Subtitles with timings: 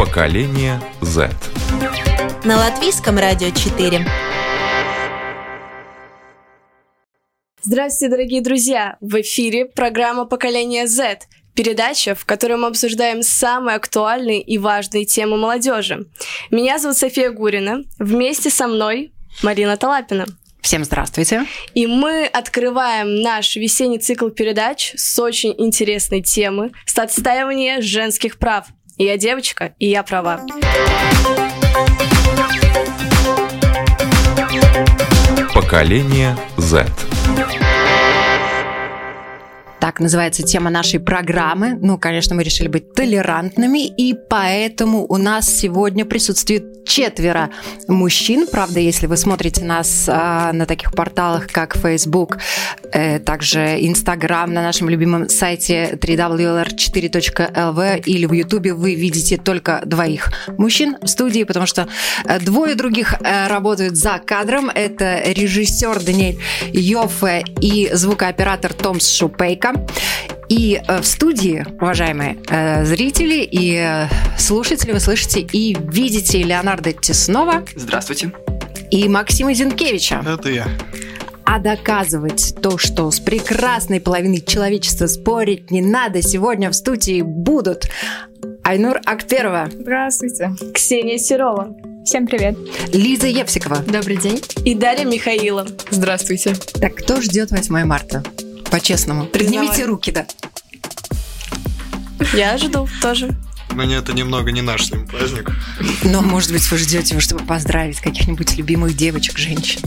[0.00, 1.28] Поколение Z.
[2.46, 4.06] На латвийском радио 4.
[7.60, 8.96] Здравствуйте, дорогие друзья!
[9.02, 11.18] В эфире программа «Поколение Z»,
[11.54, 16.06] передача, в которой мы обсуждаем самые актуальные и важные темы молодежи.
[16.50, 17.82] Меня зовут София Гурина.
[17.98, 19.12] Вместе со мной
[19.42, 20.24] Марина Талапина.
[20.62, 21.44] Всем здравствуйте.
[21.74, 28.66] И мы открываем наш весенний цикл передач с очень интересной темы с отстаивания женских прав.
[29.02, 30.42] Я девочка, и я права.
[35.54, 36.86] Поколение Z.
[39.90, 41.74] Так называется тема нашей программы.
[41.74, 47.50] Ну, конечно, мы решили быть толерантными, и поэтому у нас сегодня присутствует четверо
[47.88, 48.46] мужчин.
[48.46, 52.38] Правда, если вы смотрите нас а, на таких порталах, как Facebook,
[52.92, 60.30] э, также Instagram, на нашем любимом сайте www.4.lv или в YouTube, вы видите только двоих
[60.58, 61.88] мужчин в студии, потому что
[62.24, 64.70] э, двое других э, работают за кадром.
[64.70, 66.40] Это режиссер Даниэль
[66.72, 69.79] Йоффе и звукооператор Томс Шупейка.
[70.50, 76.92] И э, в студии, уважаемые э, зрители и э, слушатели, вы слышите и видите Леонардо
[76.92, 77.64] Теснова.
[77.76, 78.32] Здравствуйте.
[78.90, 80.24] И Максима Зинкевича.
[80.26, 80.66] Это я.
[81.44, 87.88] А доказывать то, что с прекрасной половиной человечества спорить не надо, сегодня в студии будут
[88.64, 89.68] Айнур Акперова.
[89.72, 90.52] Здравствуйте.
[90.74, 91.76] Ксения Серова.
[92.04, 92.56] Всем привет.
[92.92, 93.78] Лиза Евсикова.
[93.86, 94.40] Добрый день.
[94.64, 95.66] И Дарья Михаила.
[95.90, 96.54] Здравствуйте.
[96.80, 98.24] Так кто ждет 8 марта?
[98.70, 99.26] По-честному.
[99.26, 100.26] Поднимите руки, да.
[102.34, 103.30] Я жду тоже.
[103.72, 105.50] Мне это немного не наш с ним праздник.
[106.02, 109.80] Но, может быть, вы ждете его, чтобы поздравить каких-нибудь любимых девочек, женщин,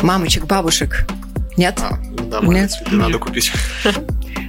[0.00, 1.06] мамочек, бабушек.
[1.56, 1.78] Нет?
[1.80, 1.98] А,
[2.30, 2.72] да, мне Нет.
[2.90, 3.52] надо купить.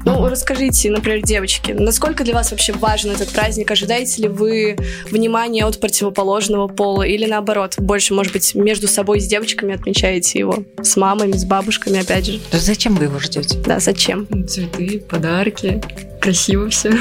[0.06, 3.72] Ну, расскажите, например, девочки, насколько для вас вообще важен этот праздник?
[3.72, 4.78] Ожидаете ли вы
[5.09, 10.63] внимания от противоположного пола или наоборот, больше, может быть, между собой с девочками отмечаете его?
[10.81, 12.40] С мамами, с бабушками, опять же?
[12.51, 13.57] Да зачем вы его ждете?
[13.66, 14.28] Да, зачем?
[14.47, 15.81] Цветы, подарки.
[16.22, 16.94] Красиво все.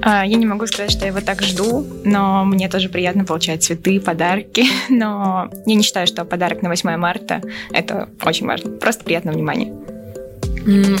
[0.00, 3.62] А, Я не могу сказать, что я его так жду, но мне тоже приятно получать
[3.62, 4.64] цветы, подарки.
[4.88, 7.42] Но я не считаю, что подарок на 8 марта—
[7.72, 8.70] это очень важно.
[8.70, 9.74] Просто приятное внимание.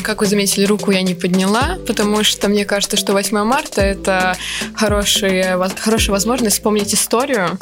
[0.02, 4.34] Как вы заметили, руку я не подняла, потому что мне кажется, что 8 марта— это
[4.74, 7.58] хорошая, хорошая возможность вспомнить историю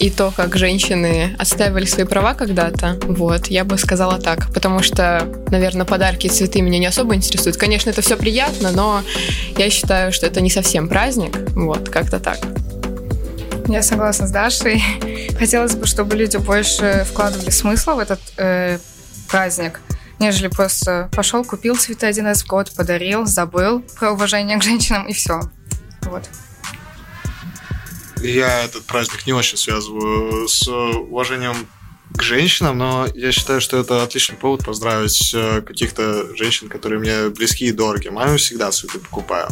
[0.00, 2.98] и то, как женщины отстаивали свои права когда-то.
[3.04, 7.56] Вот, я бы сказала так, потому что, наверное, подарки и цветы меня не особо интересуют.
[7.56, 9.02] Конечно, это все приятно, но
[9.56, 11.36] я считаю, что это не совсем праздник.
[11.50, 12.38] Вот, как-то так.
[13.68, 14.82] Я согласна с Дашей.
[15.38, 18.78] Хотелось бы, чтобы люди больше вкладывали смысла в этот э,
[19.28, 19.80] праздник,
[20.18, 25.06] нежели просто пошел, купил цветы один раз в год, подарил, забыл про уважение к женщинам
[25.06, 25.40] и все.
[26.02, 26.28] Вот.
[28.20, 31.66] Я этот праздник не очень связываю с уважением
[32.16, 37.28] к женщинам, но я считаю, что это отличный повод поздравить э, каких-то женщин, которые мне
[37.30, 38.08] близки и дороги.
[38.08, 39.48] Маме всегда цветы покупаю.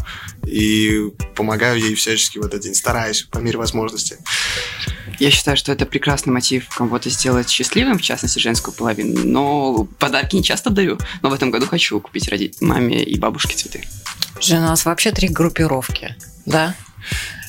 [0.47, 2.75] И помогаю ей всячески в этот день.
[2.75, 4.19] Стараюсь по мере возможности.
[5.19, 9.25] Я считаю, что это прекрасный мотив кого-то сделать счастливым, в частности, женскую половину.
[9.25, 10.99] Но подарки не часто даю.
[11.23, 13.85] Но в этом году хочу купить ради маме и бабушке цветы.
[14.41, 16.75] Же у нас вообще три группировки, да?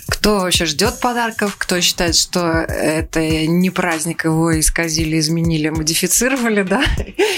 [0.08, 6.84] Кто вообще ждет подарков, кто считает, что это не праздник, его исказили, изменили, модифицировали, да?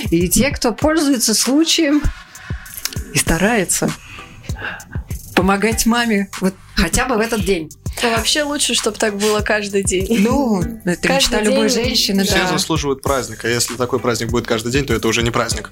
[0.10, 2.02] И те, кто пользуется случаем
[3.14, 3.90] и старается
[5.36, 7.70] помогать маме вот хотя бы в этот день.
[8.10, 10.08] Ну, вообще лучше, чтобы так было каждый день.
[10.22, 12.48] Ну, это Каждый мечта любой день, женщины, Все да.
[12.48, 13.48] заслуживают праздника.
[13.48, 15.72] Если такой праздник будет каждый день, то это уже не праздник.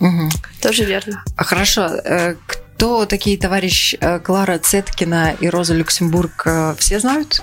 [0.00, 0.30] Мгм.
[0.62, 1.22] Тоже верно.
[1.36, 1.86] А Хорошо.
[2.04, 7.42] э, Кто такие товарищ э, Клара Цеткина и Роза Люксембург, э, все знают?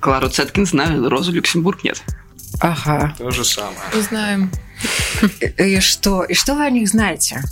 [0.00, 2.02] Клару Цеткин знаю, Розу Люксембург нет.
[2.60, 3.14] Ага.
[3.18, 3.78] То же самое.
[4.08, 4.50] Знаем.
[5.40, 6.22] И и что?
[6.24, 7.42] И что вы о них знаете?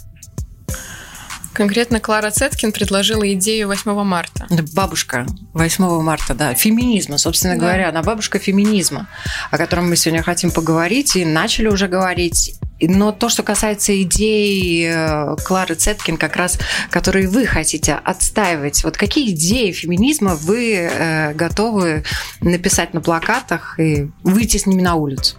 [1.59, 4.47] Конкретно Клара Цеткин предложила идею 8 марта.
[4.75, 7.61] Бабушка 8 марта, да, феминизма, собственно Да.
[7.61, 9.09] говоря, она бабушка феминизма,
[9.51, 12.55] о котором мы сегодня хотим поговорить и начали уже говорить.
[12.81, 16.61] но то, что касается идей э, Клары Цеткин, как раз,
[16.91, 22.05] которые вы хотите отстаивать, вот какие идеи феминизма вы э, готовы
[22.41, 25.35] написать на плакатах и выйти с ними на улицу?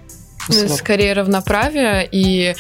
[0.48, 2.54] Ну, скорее равноправие и э,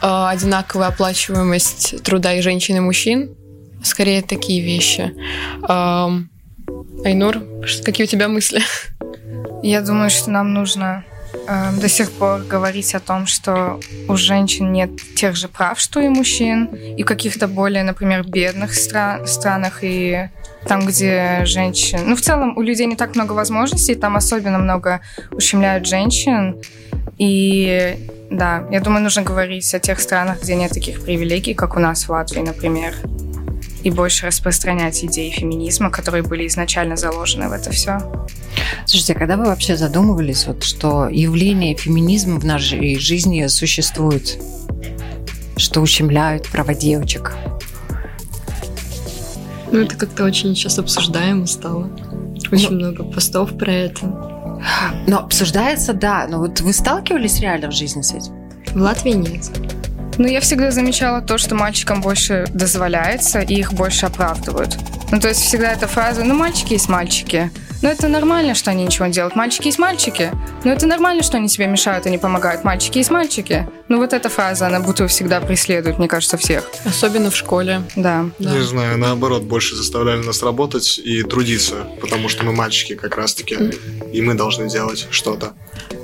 [0.00, 3.36] одинаковая оплачиваемость труда и женщин и мужчин.
[3.82, 5.12] Скорее такие вещи.
[5.68, 6.30] Эм,
[7.04, 7.42] Айнур,
[7.84, 8.62] какие у тебя мысли?
[9.62, 11.04] Я думаю, что нам нужно
[11.46, 13.78] э, до сих пор говорить о том, что
[14.08, 18.74] у женщин нет тех же прав, что и мужчин, и в каких-то более, например, бедных
[18.74, 20.28] стран, странах и
[20.66, 22.00] там, где женщин...
[22.06, 25.00] Ну, в целом, у людей не так много возможностей, там особенно много
[25.30, 26.60] ущемляют женщин.
[27.18, 27.96] И
[28.30, 32.04] да, я думаю, нужно говорить о тех странах, где нет таких привилегий, как у нас
[32.04, 32.94] в Латвии, например
[33.86, 38.00] и больше распространять идеи феминизма, которые были изначально заложены в это все.
[38.84, 44.38] Слушайте, а когда вы вообще задумывались, вот, что явление феминизма в нашей жизни существует,
[45.56, 47.36] что ущемляют права девочек?
[49.70, 51.88] Ну, это как-то очень сейчас обсуждаемо стало.
[52.50, 54.35] Очень ну, много постов про это.
[55.06, 56.26] Но обсуждается, да.
[56.28, 58.32] Но вот вы сталкивались реально в жизни с этим?
[58.74, 59.50] В Латвии нет.
[60.18, 64.76] Ну, я всегда замечала то, что мальчикам больше дозволяется, и их больше оправдывают.
[65.10, 67.50] Ну, то есть всегда эта фраза «ну, мальчики есть мальчики».
[67.86, 69.36] Ну, это нормально, что они ничего не делают.
[69.36, 70.32] Мальчики есть мальчики.
[70.64, 72.64] Ну, это нормально, что они тебе мешают и не помогают.
[72.64, 73.68] Мальчики есть мальчики.
[73.86, 76.68] Ну, вот эта фраза, она будто всегда преследует, мне кажется, всех.
[76.84, 77.82] Особенно в школе.
[77.94, 78.28] Да.
[78.40, 78.50] да.
[78.50, 83.56] Не знаю, наоборот, больше заставляли нас работать и трудиться, потому что мы мальчики как раз-таки,
[84.12, 85.52] и мы должны делать что-то.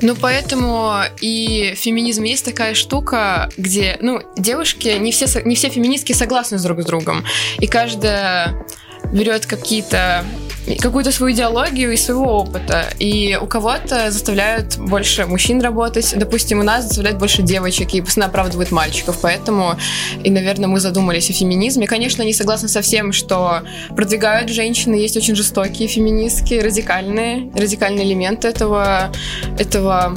[0.03, 6.13] Ну, поэтому и феминизм есть такая штука, где, ну, девушки, не все, не все феминистки
[6.13, 7.25] согласны друг с другом.
[7.59, 8.65] И каждая
[9.13, 10.25] берет какие-то
[10.81, 12.87] какую-то свою идеологию и своего опыта.
[12.99, 18.31] И у кого-то заставляют больше мужчин работать, допустим, у нас заставляют больше девочек и постоянно
[18.31, 19.19] оправдывают мальчиков.
[19.23, 19.75] Поэтому,
[20.23, 21.87] и, наверное, мы задумались о феминизме.
[21.87, 23.63] Конечно, не согласны со всем, что
[23.97, 24.95] продвигают женщины.
[24.95, 29.13] Есть очень жестокие феминистки, радикальные, радикальные элементы этого,
[29.59, 30.17] этого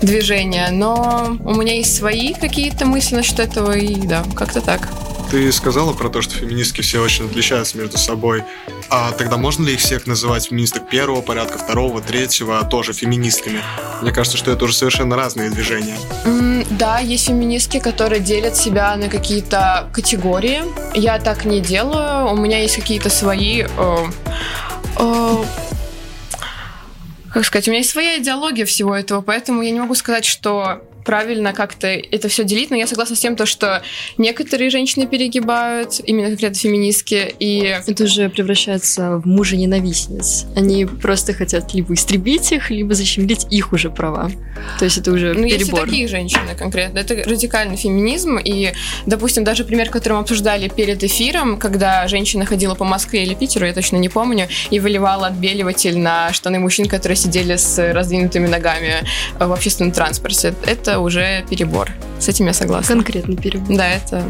[0.00, 0.68] движения.
[0.70, 4.88] Но у меня есть свои какие-то мысли насчет этого, и да, как-то так.
[5.32, 8.44] Ты сказала про то, что феминистки все очень отличаются между собой.
[8.90, 13.62] А тогда можно ли их всех называть феминисток первого порядка, второго, третьего, тоже феминистками?
[14.02, 15.96] Мне кажется, что это уже совершенно разные движения.
[16.26, 20.64] Mm, да, есть феминистки, которые делят себя на какие-то категории.
[20.92, 22.30] Я так не делаю.
[22.30, 23.62] У меня есть какие-то свои...
[23.62, 23.96] Э,
[24.98, 25.44] э,
[27.32, 30.82] как сказать, у меня есть своя идеология всего этого, поэтому я не могу сказать, что
[31.04, 33.82] правильно как-то это все делить, но я согласна с тем, то, что
[34.18, 37.76] некоторые женщины перегибают, именно конкретно феминистки, и...
[37.86, 40.46] Это уже превращается в мужа ненавистниц.
[40.56, 44.30] Они просто хотят либо истребить их, либо защемить их уже права.
[44.78, 45.50] То есть это уже ну, перебор.
[45.58, 46.98] есть и такие женщины конкретно.
[46.98, 48.72] Это радикальный феминизм, и,
[49.06, 53.66] допустим, даже пример, который мы обсуждали перед эфиром, когда женщина ходила по Москве или Питеру,
[53.66, 59.04] я точно не помню, и выливала отбеливатель на штаны мужчин, которые сидели с раздвинутыми ногами
[59.38, 60.54] в общественном транспорте.
[60.66, 61.90] Это это уже перебор.
[62.18, 62.94] С этим я согласна.
[62.94, 63.76] Конкретный перебор.
[63.76, 64.24] Да, это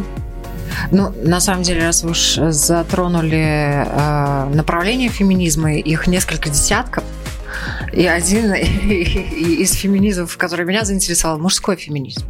[0.90, 7.04] ну, на самом деле, раз вы уж затронули э, направление феминизма, их несколько десятков,
[7.92, 12.24] и один из феминизмов, который меня заинтересовал, мужской феминизм.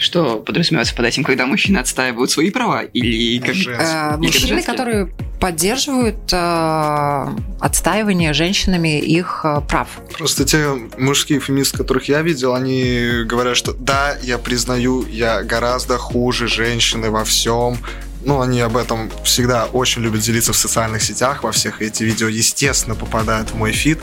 [0.00, 6.32] Что подразумевается под этим, когда мужчины отстаивают свои права или как э, Мужчины, которые поддерживают
[6.32, 7.26] э,
[7.60, 9.88] отстаивание женщинами их э, прав.
[10.16, 15.98] Просто те мужские феминисты, которых я видел, они говорят, что да, я признаю, я гораздо
[15.98, 17.76] хуже женщины во всем,
[18.24, 22.28] ну, они об этом всегда очень любят делиться в социальных сетях, во всех эти видео,
[22.28, 23.98] естественно, попадают в мой фид.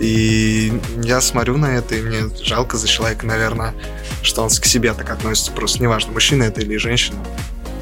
[0.00, 3.74] И я смотрю на это, и мне жалко за человека, наверное,
[4.22, 5.52] что он к себе так относится.
[5.52, 7.18] Просто неважно, мужчина это или женщина.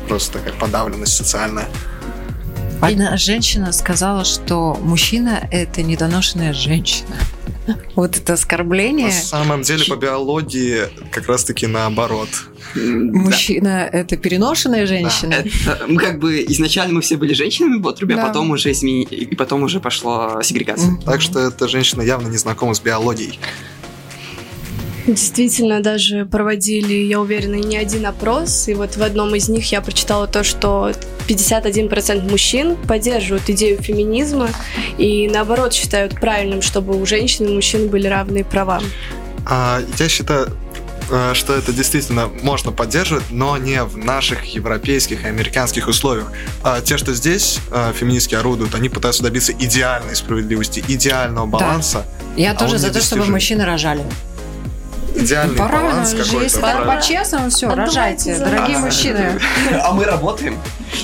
[0.08, 1.68] Просто такая подавленность социальная.
[2.80, 7.16] Одна женщина сказала, что мужчина– это недоношенная женщина.
[7.94, 9.06] Вот это оскорбление.
[9.06, 12.28] На самом деле, по биологии как раз-таки наоборот.
[12.74, 13.98] Мужчина да.
[13.98, 15.44] это переношенная женщина.
[15.64, 15.76] Да.
[15.76, 18.24] Это, как бы изначально мы все были женщинами в отрубе, а да.
[18.24, 19.04] а потом уже измени...
[19.04, 20.90] и потом уже пошла сегрегация.
[20.90, 21.04] Mm-hmm.
[21.04, 23.38] Так что эта женщина явно не знакома с биологией.
[25.06, 29.82] Действительно, даже проводили, я уверена, не один опрос, и вот в одном из них я
[29.82, 30.92] прочитала то, что
[31.28, 34.48] 51% мужчин поддерживают идею феминизма
[34.96, 38.80] и наоборот считают правильным, чтобы у женщин и мужчин были равные права.
[39.46, 40.48] А, я считаю,
[41.10, 46.32] э, что это действительно можно поддерживать, но не в наших европейских и американских условиях.
[46.62, 52.06] А те, что здесь э, феминистки орудуют, они пытаются добиться идеальной справедливости, идеального баланса.
[52.18, 52.42] Да.
[52.42, 54.02] Я а тоже за то, чтобы мужчины рожали.
[55.24, 56.44] Идеальный Пора, баланс же, какой-то.
[56.44, 58.84] если по-честному, все, Отдувайте рожайте, за дорогие нас.
[58.84, 59.40] мужчины.
[59.82, 60.58] А мы работаем.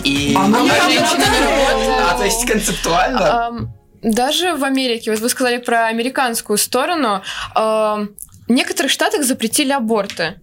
[0.05, 0.35] И...
[0.37, 2.11] А мы А женщины не работают.
[2.11, 3.69] А, то есть концептуально?
[4.03, 7.23] Даже в Америке, вот вы сказали про американскую сторону,
[7.55, 8.09] в
[8.49, 10.41] некоторых штатах запретили аборты.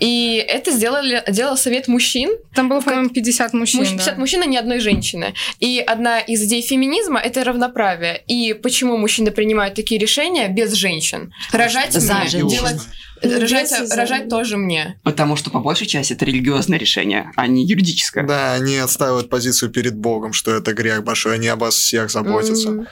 [0.00, 2.30] И это сделали, делал совет мужчин.
[2.54, 3.80] Там было, по-моему, 50 мужчин.
[3.80, 3.96] Муж- да.
[3.96, 5.34] 50 мужчин и ни одной женщины.
[5.60, 8.22] И одна из идей феминизма– это равноправие.
[8.26, 11.32] И почему мужчины принимают такие решения без женщин?
[11.52, 12.48] Рожать За мне, женщин.
[12.48, 12.80] делать,
[13.22, 13.96] рожать, и за.
[13.96, 14.98] рожать тоже мне.
[15.02, 18.24] Потому что по большей части это религиозное решение, а не юридическое.
[18.26, 22.68] Да, они отстаивают позицию перед Богом, что это грех большой, они об вас всех заботятся.
[22.68, 22.86] М,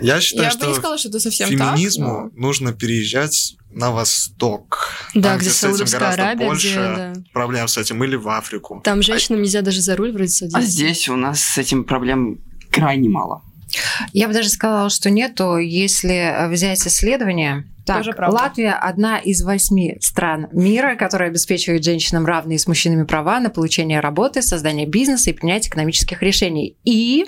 [0.00, 2.38] Я считаю, Я что бы не сказала, что это совсем феминизму так.
[2.38, 4.94] нужно переезжать на восток.
[5.14, 7.12] Да, Там, где с этим Саудовская гораздо Аравия, больше где, да.
[7.32, 8.80] проблем с этим, или в Африку.
[8.84, 10.58] Там женщинам нельзя даже за руль вроде садиться.
[10.58, 13.42] А здесь у нас с этим проблем крайне мало.
[14.12, 17.64] Я бы даже сказала, что нету, если взять исследование.
[17.86, 18.04] Так.
[18.18, 24.00] Латвия одна из восьми стран мира, которая обеспечивает женщинам равные с мужчинами права на получение
[24.00, 26.76] работы, создание бизнеса и принятие экономических решений.
[26.84, 27.26] И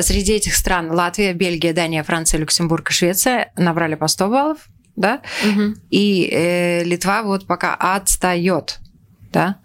[0.00, 4.58] среди этих стран Латвия, Бельгия, Дания, Франция, Люксембург и Швеция набрали по 100 баллов,
[4.96, 5.22] да?
[5.44, 5.76] Мгм.
[5.90, 8.78] И э, Литва вот пока отстает,
[9.32, 9.58] да?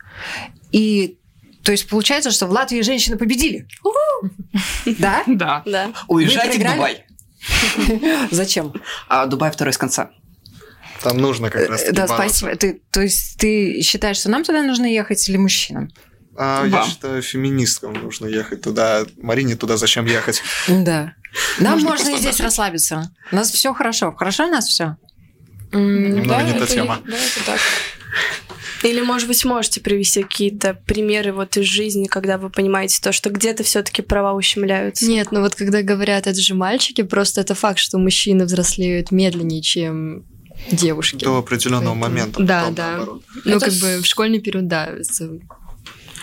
[0.72, 1.18] И
[1.64, 3.68] то есть получается, что в Латвии женщины победили.
[4.86, 5.24] Да?
[5.28, 5.64] Да.
[5.66, 5.92] Да.
[6.08, 6.72] Уезжайте в?
[6.72, 7.06] Дубай.
[8.32, 8.74] Зачем?
[9.10, 10.12] А Дубай второй с конца.
[11.04, 12.56] Там нужно как раз Э, Да, спасибо.
[12.56, 15.90] Ты, то есть ты считаешь, что нам туда нужно ехать или мужчинам?
[16.38, 19.06] А, я считаю, феминисткам нужно ехать туда.
[19.18, 20.42] Марине туда зачем ехать?
[20.68, 21.14] Да.
[21.60, 23.12] Нам Можно можно и здесь расслабиться.
[23.32, 24.14] У нас все хорошо.
[24.14, 24.98] Хорошо у нас все?
[25.72, 27.00] М, Немного не та это- тема.
[27.06, 27.60] Да, это так.
[28.84, 33.30] Или, может быть, можете привести какие-то примеры вот из жизни, когда вы понимаете то, что
[33.32, 35.06] где-то все-таки права ущемляются?
[35.08, 39.62] Нет, ну вот когда говорят, это же мальчики, просто это факт, что мужчины взрослеют медленнее,
[39.64, 40.26] чем
[40.72, 41.24] девушки.
[41.26, 42.44] До определенного Поэтому- момента.
[42.44, 42.88] Да, потом да.
[42.92, 43.24] наоборот.
[43.46, 44.90] Ну, Это как с- бы в школьный период, да,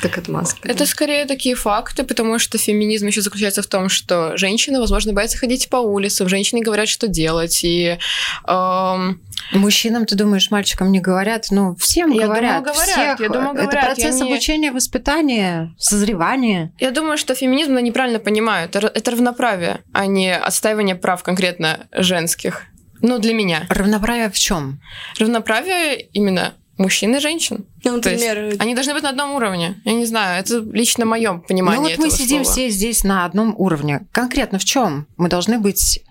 [0.00, 0.68] как отмазка.
[0.68, 0.86] Это да.
[0.86, 5.68] скорее такие факты, потому что феминизм еще заключается в том, что женщины, возможно, боятся ходить
[5.68, 7.98] по улицам, женщины говорят, что делать, и
[8.46, 9.20] эм,
[9.52, 11.46] Мужчинам, ты думаешь, мальчикам не говорят?
[11.50, 12.58] Ну, всем Я говорят.
[12.58, 13.20] думаю, говорят, всех.
[13.20, 16.72] я думаю, Это говорят, процесс я не- обучения, воспитания, созревания.
[16.78, 18.74] я думаю, что феминизм неправильно понимают.
[18.76, 22.62] Это, это равноправие, а не отстаивание прав конкретно женских.
[23.00, 23.66] Ну, для меня.
[23.68, 24.80] Равноправие в чем?
[25.18, 27.64] Равноправие именно мужчин и женщин.
[27.84, 29.80] Ну, То есть например, Они должны быть на одном уровне.
[29.84, 32.52] Я не знаю, это лично мое понимание ну вот мы сидим слова.
[32.52, 34.06] все здесь на одном уровне.
[34.12, 35.06] Конкретно в чем?
[35.16, 36.02] Мы должны быть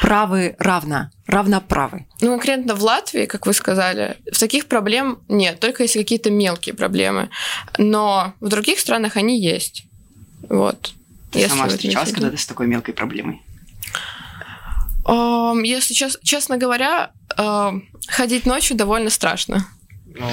[0.00, 2.06] правы равно, равноправы.
[2.20, 6.74] Ну, конкретно в Латвии, как вы сказали, в таких проблем нет, только если какие-то мелкие
[6.74, 7.28] проблемы.
[7.78, 9.84] Но в других странах они есть.
[10.48, 10.94] Вот.
[11.30, 13.42] Ты Если сама встречалась когда-то с такой мелкой проблемой?
[15.04, 19.66] Ам, Если чес- честно говоря, ам, ходить ночью довольно страшно.
[20.16, 20.30] Ну,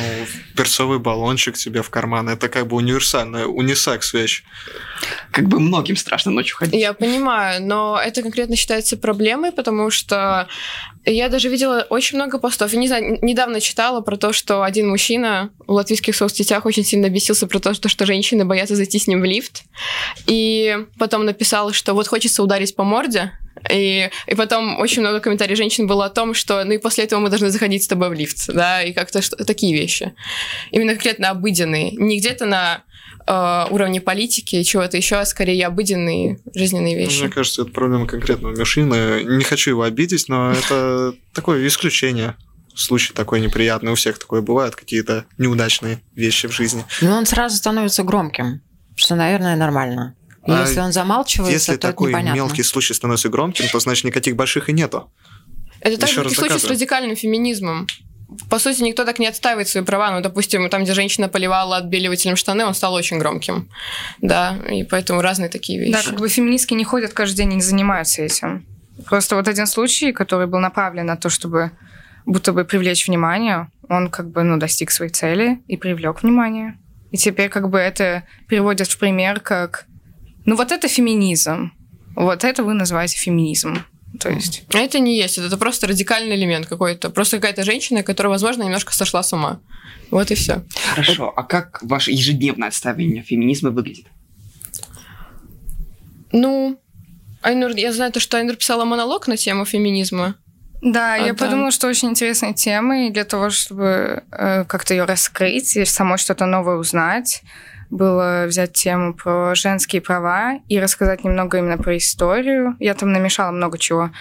[0.55, 2.29] перцовый баллончик тебе в карман.
[2.29, 4.43] Это как бы универсальная унисекс вещь.
[5.31, 6.79] Как бы многим страшно ночью ходить.
[6.79, 10.47] Я понимаю, но это конкретно считается проблемой, потому что
[11.03, 12.71] я даже видела очень много постов.
[12.73, 17.09] Я не знаю, недавно читала про то, что один мужчина в латвийских соцсетях очень сильно
[17.09, 19.63] бесился про то, что женщины боятся зайти с ним в лифт.
[20.27, 23.31] И потом написал, что вот хочется ударить по морде.
[23.70, 27.20] И, и потом очень много комментариев женщин было о том, что ну и после этого
[27.20, 30.13] мы должны заходить с тобой в лифт, да, и как-то что- такие вещи.
[30.72, 31.91] Именно конкретно обыденные.
[31.91, 32.84] Не где-то на
[33.27, 37.22] э, уровне политики и чего-то еще, а скорее обыденные жизненные вещи.
[37.22, 39.24] Мне кажется, это проблема конкретного мужчины.
[39.24, 42.36] Не хочу его обидеть, но это такое исключение.
[42.74, 43.91] Случай такой неприятный.
[43.91, 46.86] У всех такое бывает, какие-то неудачные вещи в жизни.
[47.01, 48.62] Но он сразу становится громким,
[48.96, 50.15] что, наверное, нормально.
[50.48, 52.38] И А если он замалчивается, Если то такой это непонятно.
[52.38, 55.12] мелкий случай становится громким, то значит никаких больших и нету.
[55.81, 57.88] Это также такой случай с радикальным феминизмом.
[58.50, 60.12] По сути, никто так не отстаивает свои права.
[60.12, 63.69] Ну, допустим, там, где женщина поливала отбеливателем штаны, он стал очень громким.
[64.21, 65.91] Да, и поэтому разные такие вещи.
[65.91, 68.65] Да, как бы феминистки не ходят каждый день и не занимаются этим.
[69.05, 71.71] Просто вот один случай, который был направлен на то, чтобы
[72.25, 76.77] будто бы привлечь внимание, он как бы, ну, достиг своей цели и привлек внимание.
[77.12, 79.86] И теперь как бы это переводят в пример как,
[80.45, 81.71] ну, вот это феминизм.
[82.15, 83.83] Вот это вы называете феминизм.
[84.19, 84.63] То есть...
[84.74, 87.10] Это не есть, это просто радикальный элемент какой-то.
[87.10, 89.62] Просто какая-то женщина, которая, возможно, немножко сошла с ума.
[90.10, 90.63] Вот и все.
[90.95, 94.07] Хорошо, а как ваше ежедневное отставление феминизма выглядит?
[96.33, 96.79] Ну,
[97.41, 100.36] Айнур, я знаю то, что Айнур писала монолог на тему феминизма.
[100.81, 101.45] Да, А, я да.
[101.45, 106.17] подумала, что очень интересная тема, и для того, чтобы э, как-то ее раскрыть и самой
[106.17, 107.43] что-то новое узнать,
[107.91, 112.75] было взять тему про женские права и рассказать немного именно про историю.
[112.79, 114.12] Я там намешала много чего.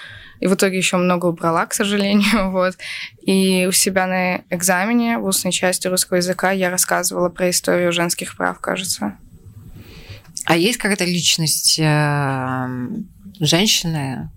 [0.40, 2.50] И в итоге еще много убрала, к сожалению.
[2.50, 2.76] Вот.
[3.22, 8.36] И у себя на экзамене в устной части русского языка я рассказывала про историю женских
[8.36, 9.16] прав, кажется.
[10.46, 12.66] А есть какая-то личность э,
[13.38, 14.30] женщины,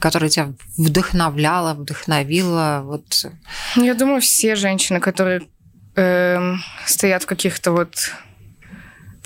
[0.00, 2.82] которая тебя вдохновляла, вдохновила?
[2.84, 3.26] Вот.
[3.74, 5.42] Я думаю, все женщины, которые
[5.96, 6.54] э,
[6.86, 8.12] стоят в каких-то вот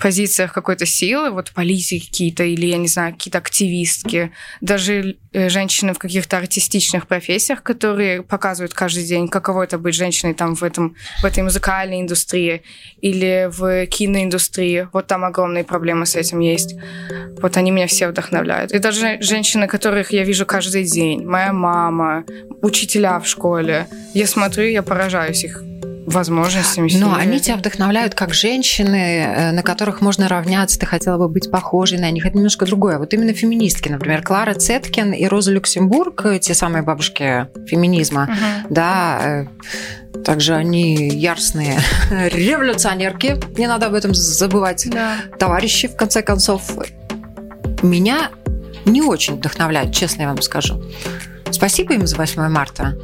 [0.03, 5.93] позициях какой-то силы, вот политики какие-то, или, я не знаю, какие-то активистки, даже э, женщины
[5.93, 10.97] в каких-то артистичных профессиях, которые показывают каждый день, каково это быть женщиной там в, этом,
[11.21, 12.63] в этой музыкальной индустрии
[12.99, 14.89] или в киноиндустрии.
[14.91, 16.75] Вот там огромные проблемы с этим есть.
[17.41, 18.73] Вот они меня все вдохновляют.
[18.73, 22.25] И даже женщины, которых я вижу каждый день, моя мама,
[22.61, 25.63] учителя в школе, я смотрю, я поражаюсь их
[26.05, 26.91] возможностями.
[26.95, 31.49] Но они тебя вдохновляют как женщины, э, на которых можно равняться, ты хотела бы быть
[31.49, 32.25] похожей на них.
[32.25, 32.99] Это немножко другое.
[32.99, 38.73] Вот именно феминистки, например, Клара Цеткин и Роза Люксембург, э, те самые бабушки феминизма, угу.
[38.73, 39.47] да,
[40.13, 41.79] э, также они яростные
[42.11, 45.15] революционерки, не надо об этом забывать, да.
[45.39, 46.63] товарищи, в конце концов.
[47.81, 48.29] Меня
[48.85, 50.81] не очень вдохновляют, честно я вам скажу.
[51.53, 52.97] Спасибо им за 8 марта.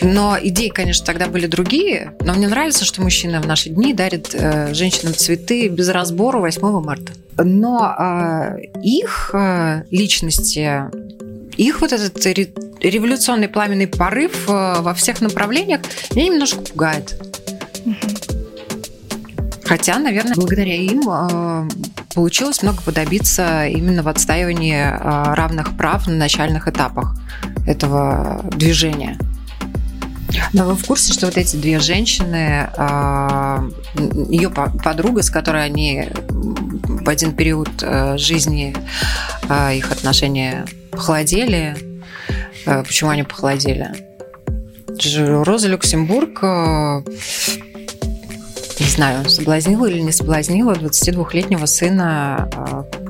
[0.00, 2.12] Но идеи, конечно, тогда были другие.
[2.24, 6.80] Но мне нравится, что мужчины в наши дни дарят э, женщинам цветы без разбора 8
[6.80, 7.12] марта.
[7.38, 10.84] Но э, их э, личности,
[11.56, 12.24] их вот этот
[12.80, 15.80] революционный пламенный порыв э, во всех направлениях
[16.14, 17.20] меня немножко пугает.
[19.66, 21.68] Хотя, наверное, благодаря им э,
[22.14, 27.16] получилось много подобиться именно в отстаивании э, равных прав на начальных этапах
[27.66, 29.18] этого движения.
[30.52, 33.64] Но вы в курсе, что вот эти две женщины, а,
[34.28, 38.74] ее подруга, с которой они в один период э, жизни
[39.72, 41.76] их отношения похолодели.
[42.66, 43.90] Э, почему они похолодели?
[45.44, 47.02] Роза Люксембург э,
[48.96, 52.48] знаю, соблазнила или не соблазнила 22-летнего сына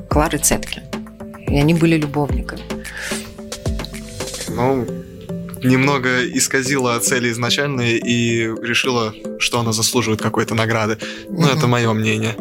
[0.09, 0.83] Клары Цетки.
[1.47, 2.61] И они были любовниками.
[4.49, 4.85] Ну,
[5.63, 10.97] немного исказила цели изначальные и решила, что она заслуживает какой-то награды.
[11.29, 12.35] Ну, это мое мнение.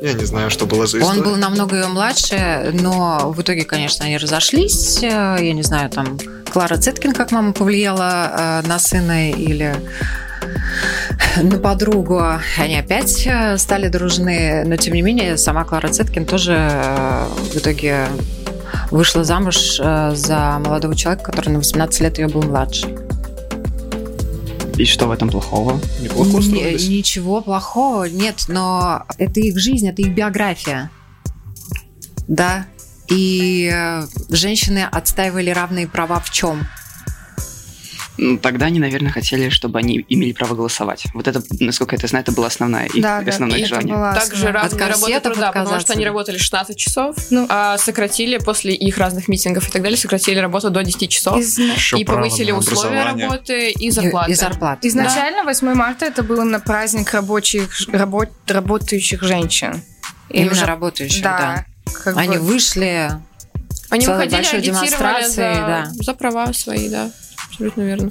[0.00, 1.18] Я не знаю, что было за история.
[1.18, 4.98] Он был намного ее младше, но в итоге, конечно, они разошлись.
[5.02, 6.18] Я не знаю, там
[6.52, 9.74] Клара Цеткин, как мама повлияла э, на сына или
[11.42, 12.22] на подругу.
[12.58, 17.56] Они опять э, стали дружны, но тем не менее сама Клара Цеткин тоже э, в
[17.56, 18.06] итоге
[18.90, 22.94] вышла замуж э, за молодого человека, который на 18 лет ее был младше.
[24.76, 25.80] И что в этом плохого?
[26.00, 26.86] Неплохо устроились?
[26.86, 30.90] Ничего плохого, нет, но это их жизнь, это их биография.
[32.28, 32.66] Да.
[33.08, 33.72] И
[34.28, 36.66] женщины отстаивали равные права в чем?
[38.18, 41.04] Ну, тогда они, наверное, хотели, чтобы они имели право голосовать.
[41.12, 43.94] Вот это, насколько я это знаю, это было основное их, да, основное да, желание.
[43.94, 48.74] Была Также разные работы труда, потому что они работали 16 часов, ну, а сократили после
[48.74, 51.58] их разных митингов и так далее, сократили работу до 10 часов Из...
[51.92, 54.30] и повысили условия работы и зарплаты.
[54.30, 54.88] И, и зарплаты.
[54.88, 55.44] Изначально да.
[55.44, 59.82] 8 марта это было на праздник рабочих, работ, работающих женщин.
[60.30, 61.64] Именно уже, работающих, да.
[62.04, 62.12] да.
[62.16, 62.44] Они бы...
[62.44, 63.10] вышли
[63.88, 65.88] они выходили, агитировали за, да.
[65.92, 67.10] за права свои, да
[67.56, 68.08] абсолютно верно.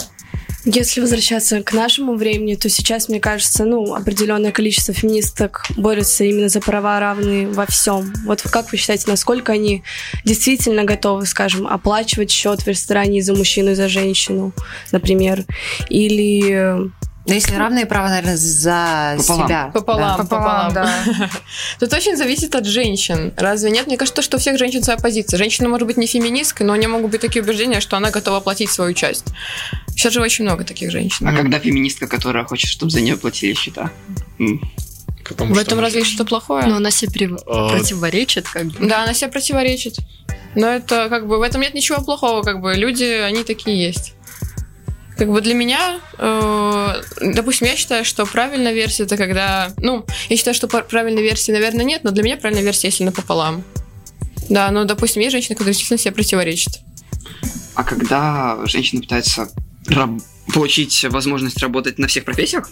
[0.66, 6.50] Если возвращаться к нашему времени, то сейчас, мне кажется, ну, определенное количество феминисток борются именно
[6.50, 8.12] за права равные во всем.
[8.26, 9.84] Вот как вы считаете, насколько они
[10.24, 14.54] действительно готовы, скажем, оплачивать счет в ресторане за мужчину и за женщину,
[14.92, 15.46] например,
[15.90, 16.90] или
[17.28, 19.48] но если равные права, наверное, за пополам.
[19.48, 19.72] себя.
[19.74, 20.24] Пополам, да.
[20.24, 21.04] пополам, да.
[21.80, 23.34] Тут очень зависит от женщин.
[23.36, 23.88] Разве нет?
[23.88, 25.38] Мне кажется, что у всех женщин своя позиция.
[25.38, 28.42] Женщина может быть не феминисткой, но у нее могут быть такие убеждения, что она готова
[28.42, 29.26] платить свою часть.
[29.90, 31.28] Сейчас же очень много таких женщин.
[31.28, 33.92] А когда феминистка, которая хочет, чтобы за нее платили счета?
[35.28, 36.66] Потому в этом разве что-то плохое?
[36.68, 37.30] Но она себе при...
[37.48, 37.70] а...
[37.70, 38.88] противоречит, как бы.
[38.88, 39.98] Да, она себе противоречит.
[40.54, 44.15] Но это как бы в этом нет ничего плохого, как бы люди, они такие есть.
[45.18, 50.36] Как бы для меня, э, допустим, я считаю, что правильная версия это когда, ну, я
[50.38, 53.64] считаю, что правильной версии, наверное, нет, но для меня правильная версия, если напополам.
[54.50, 56.80] Да, но, допустим, есть женщины, которые действительно себе противоречат.
[57.76, 59.50] А когда женщина пытается
[59.88, 60.22] раб-
[60.54, 62.70] получить возможность работать на всех профессиях,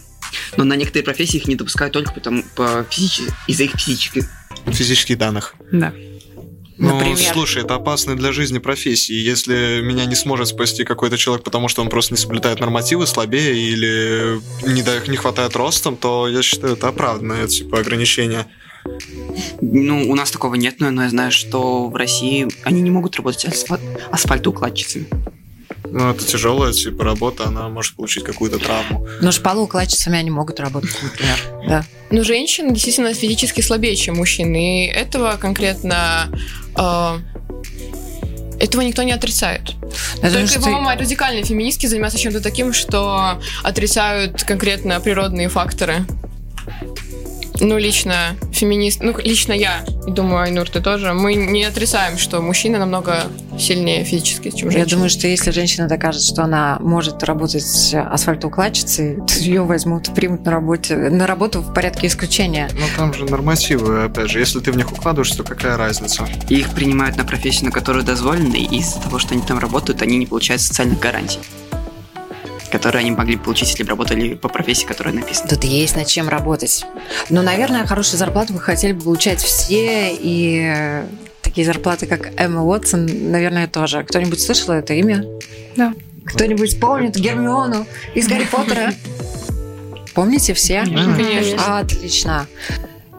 [0.58, 4.30] но на некоторые профессии их не допускают только потому, по физически, из-за их физических...
[4.68, 5.56] Физических данных.
[5.72, 5.94] Да.
[6.84, 7.32] Ну, Например?
[7.32, 9.14] слушай, это опасная для жизни профессии.
[9.14, 13.56] Если меня не сможет спасти какой-то человек, потому что он просто не соблюдает нормативы, слабее
[13.56, 18.48] или не, да- не хватает ростом, то я считаю, это оправданное типа ограничение.
[19.62, 23.46] Ну, у нас такого нет, но, я знаю, что в России они не могут работать
[23.46, 23.80] асфа-
[24.12, 25.08] асфальтоукладчицами.
[25.96, 29.08] Ну, это тяжелая типа работа, она может получить какую-то травму.
[29.22, 31.38] Но шпалоукладчицами они могут работать, например.
[31.68, 31.86] Да.
[32.10, 34.56] Но женщины действительно физически слабее, чем мужчин.
[34.56, 36.32] И этого конкретно...
[36.76, 37.20] э,
[38.60, 39.76] этого никто не отрицает.
[40.24, 46.08] Я думаю, Только, что- по-моему, радикальные феминистки занимаются чем-то таким, что отрицают конкретно природные факторы.
[47.64, 49.02] Ну, лично феминист...
[49.02, 51.14] Ну, лично я, и думаю, Айнур, ты тоже.
[51.14, 53.24] Мы не отрицаем, что мужчина намного
[53.58, 54.80] сильнее физически, чем женщина.
[54.80, 60.44] Я думаю, что если женщина докажет, что она может работать асфальтоукладчицей, то ее возьмут, примут
[60.44, 62.70] на, работе, на работу в порядке исключения.
[62.74, 64.40] Но там же нормативы, опять же.
[64.40, 66.28] Если ты в них укладываешься, то какая разница?
[66.50, 70.02] И их принимают на профессию, на которую дозволено, и из-за того, что они там работают,
[70.02, 71.40] они не получают социальных гарантий,
[72.74, 75.48] которые они могли получить, если бы работали по профессии, которая написана.
[75.48, 76.84] Тут есть над чем работать.
[77.30, 81.04] Но, наверное, хорошую зарплату вы хотели бы получать все, и
[81.44, 84.04] такие зарплаты, как Эмма Уотсон, наверное, тоже.
[84.04, 85.24] Кто-нибудь слышал это имя?
[85.76, 85.94] Да.
[86.26, 88.92] Кто-нибудь помнит Гермиону из Гарри Поттера?
[90.16, 90.82] Помните все?
[90.82, 91.78] Конечно.
[91.78, 92.48] Отлично.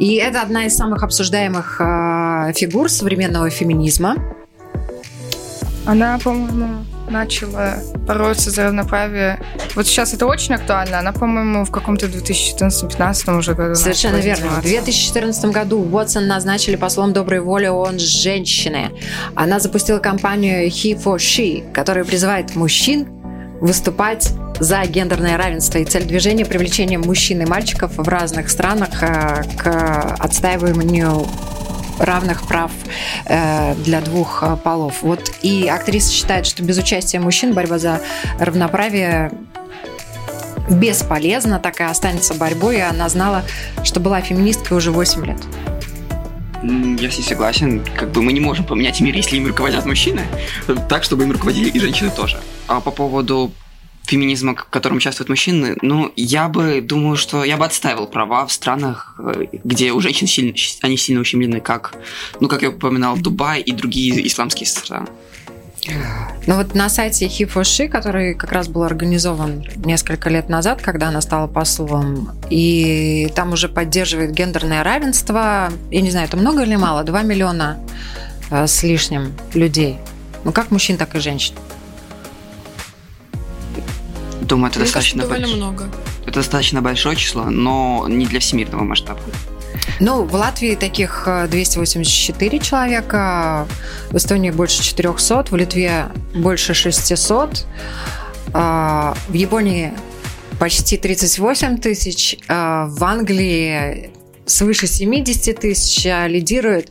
[0.00, 4.16] И это одна из самых обсуждаемых э, фигур современного феминизма.
[5.86, 9.40] Она, по-моему, начала бороться за равноправие.
[9.74, 10.98] Вот сейчас это очень актуально.
[10.98, 14.46] Она, по-моему, в каком-то 2014-2015 уже году Совершенно верно.
[14.60, 14.68] В заниматься.
[14.68, 18.90] 2014 году Уотсон назначили послом доброй воли ООН женщины.
[19.34, 23.08] Она запустила кампанию He for She, которая призывает мужчин
[23.60, 29.42] выступать за гендерное равенство и цель движения привлечение мужчин и мальчиков в разных странах э,
[29.56, 31.26] к отстаиванию
[31.98, 32.70] равных прав
[33.26, 35.02] э, для двух э, полов.
[35.02, 38.00] Вот и актриса считает, что без участия мужчин борьба за
[38.38, 39.32] равноправие
[40.70, 43.44] бесполезна, так и останется борьбой, и она знала,
[43.82, 45.38] что была феминисткой уже 8 лет.
[46.62, 47.84] Я с ней согласен.
[47.94, 50.22] Как бы мы не можем поменять мир, если им руководят мужчины,
[50.88, 52.40] так, чтобы им руководили и женщины тоже.
[52.68, 53.52] А по поводу
[54.06, 58.52] феминизма, в котором участвуют мужчины, ну, я бы думаю, что я бы отстаивал права в
[58.52, 61.94] странах, э, где у женщин сильно, они сильно ущемлены, как,
[62.40, 65.08] ну, как я упоминал, Дубай и другие исламские страны.
[66.46, 71.20] Но вот на сайте She, который как раз был организован несколько лет назад, когда она
[71.20, 77.04] стала послом, и там уже поддерживает гендерное равенство, я не знаю, это много или мало,
[77.04, 77.78] 2 миллиона
[78.50, 79.98] э, с лишним людей.
[80.44, 81.54] Ну, как мужчин, так и женщин.
[84.44, 85.88] Думаю, это Мне кажется, достаточно, довольно больш- много.
[86.22, 89.20] это достаточно большое число, но не для всемирного масштаба.
[90.00, 93.66] Ну, в Латвии таких э, 284 человека,
[94.10, 97.66] в Эстонии больше 400, в Литве больше 600,
[98.52, 99.92] а, в Японии
[100.58, 104.10] почти 38 тысяч, а, в Англии
[104.46, 106.90] свыше 70 тысяч, а лидирует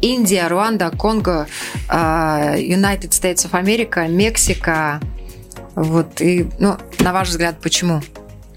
[0.00, 1.46] Индия, Руанда, Конго,
[1.88, 5.00] United States of America, Мексика.
[5.74, 8.02] Вот, и, ну, на ваш взгляд, почему?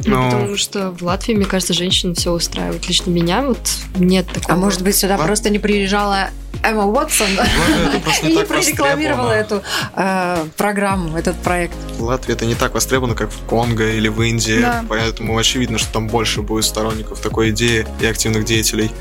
[0.06, 2.88] Ну, Ну, потому что в Латвии, мне кажется, женщин все устраивает.
[2.88, 3.60] Лично меня вот
[3.96, 4.54] нет такого.
[4.54, 5.26] А может быть, сюда Ладно.
[5.26, 6.30] просто не приезжала
[6.64, 7.28] Эмма Уотсон
[8.24, 9.64] и не прорекламировала эту
[9.96, 11.74] э, программу, этот проект.
[11.98, 14.86] В Латвии это не так востребовано, как в Конго или в Индии, Да.
[14.88, 18.92] поэтому очевидно, что там больше будет сторонников такой идеи и активных деятелей.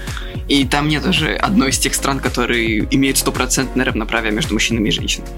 [0.49, 4.93] И там нет уже одной из тех стран, которые имеют стопроцентное равноправие между мужчинами и
[4.93, 5.29] женщинами.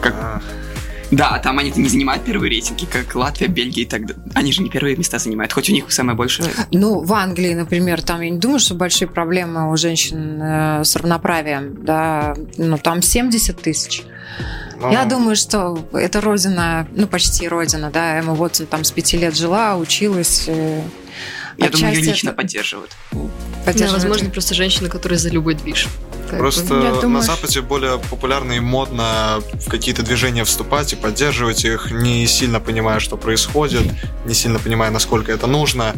[0.00, 0.40] Как- А,
[1.10, 4.22] Да, там они не занимают первые рейтинги, как Латвия, Бельгия и так далее.
[4.34, 6.50] Они же не первые места занимают, хоть у них самое большое.
[6.70, 10.94] Ну, в Англии, например, там я не думаю, что большие проблемы у женщин э, с
[10.96, 14.04] равноправием, да, ну там 70 тысяч.
[14.80, 19.16] ну, Я думаю, что это родина, ну почти родина, да, Эмма Уотсон там с пяти
[19.18, 20.44] лет жила, училась.
[20.46, 20.82] э,
[21.60, 22.90] Я думаю, ее отчасти лично это поддерживают.
[23.12, 23.18] Да,
[23.64, 23.92] поддерживает.
[23.92, 25.88] возможно, просто женщины, которые за любой движ.
[26.30, 31.64] Просто Я думаю, на Западе более популярно и модно в какие-то движения вступать и поддерживать
[31.64, 33.82] их, не сильно понимая, что происходит,
[34.24, 35.94] не сильно понимая, насколько это нужно,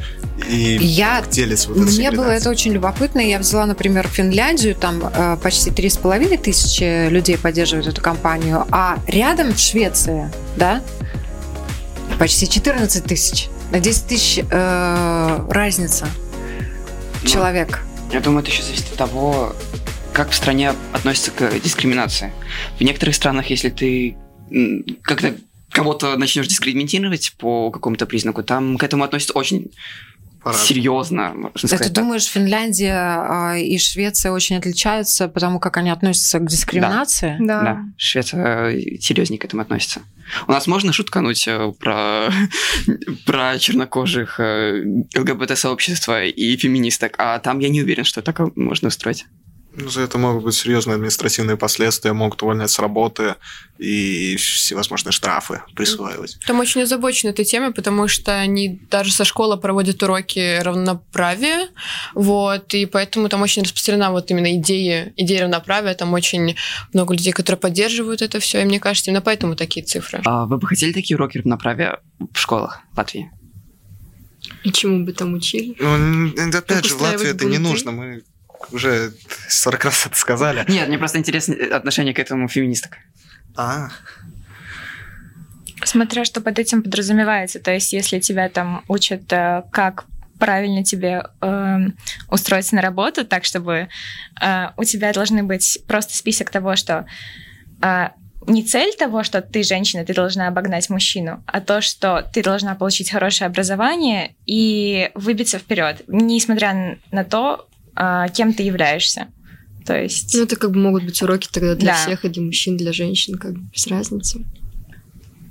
[0.49, 3.21] и Я делиться вот Мне было это очень любопытно.
[3.21, 8.67] Я взяла, например, Финляндию, там э, почти три с половиной тысячи людей поддерживают эту компанию,
[8.71, 10.83] а рядом Швеция, да,
[12.19, 13.49] почти 14 тысяч.
[13.73, 16.07] На 10 тысяч э, разница
[17.23, 17.83] Ну, человек.
[18.13, 19.57] Я думаю, это еще зависит от того,
[20.13, 22.35] как в стране относятся к дискриминации.
[22.79, 24.19] В некоторых странах, если ты
[25.01, 25.35] как-то
[25.71, 29.71] кого-то начнешь дискриминировать по какому-то признаку, там к этому относятся очень.
[30.53, 31.95] Серьезно, можно Ты сказать.
[31.95, 32.05] так.
[32.05, 37.37] думаешь, Финляндия а, и Швеция очень отличаются, потому как они относятся к дискриминации?
[37.41, 37.63] Да.
[37.63, 40.01] Да, Швеция э, серьезнее к этому относится.
[40.47, 42.31] У нас можно шуткануть э, про,
[43.27, 44.85] про чернокожих, э,
[45.17, 49.27] ЛГБТ-сообщества и феминисток, а там я не уверен, что так можно устроить.
[49.75, 53.37] Ну, за это могут быть серьезные административные последствия, могут увольнять с работы
[53.79, 56.39] и всевозможные штрафы присваивать.
[56.47, 61.69] Там очень озабочены этой темой, потому что они даже со школы проводят уроки равноправия,
[62.15, 66.55] вот, и поэтому там очень распространена вот именно идея, идея равноправия, там очень
[66.93, 70.21] много людей, которые поддерживают это все, и мне кажется, именно поэтому такие цифры.
[70.27, 72.01] А вы бы хотели такие уроки равноправия
[72.33, 73.31] в школах Латвии?
[74.65, 75.75] И чему бы там учили?
[75.79, 77.91] Ну, опять Как же, в Латвии это не нужно.
[77.91, 78.23] Мы
[78.73, 79.13] уже
[79.49, 80.65] 40 раз это сказали.
[80.69, 82.99] Нет, мне просто интересно отношение к этому феминисток.
[83.57, 83.89] А,
[85.85, 87.59] Смотря что под этим подразумевается.
[87.59, 90.05] То есть, если тебя там учат, э, как
[90.39, 91.79] правильно тебе э,
[92.29, 93.89] устроиться на работу, так чтобы
[94.41, 97.07] э, у тебя должны быть просто список того, что
[97.83, 98.09] э,
[98.47, 102.75] не цель того, что ты женщина, ты должна обогнать мужчину, а то, что ты должна
[102.75, 109.29] получить хорошее образование и выбиться вперед, несмотря на то, э, кем ты являешься.
[109.87, 110.35] То есть...
[110.35, 111.95] Ну, это как бы могут быть уроки тогда для Да.
[111.97, 114.45] всех, и для мужчин, для женщин, как бы без разницы.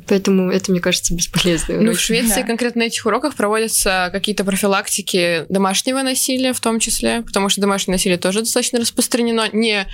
[0.08, 1.80] Поэтому это, мне кажется, бесполезно.
[1.80, 7.22] Ну, в Швеции конкретно на этих уроках проводятся какие-то профилактики домашнего насилия в том числе,
[7.22, 9.48] потому что домашнее насилие тоже достаточно распространено.
[9.54, 9.88] Не,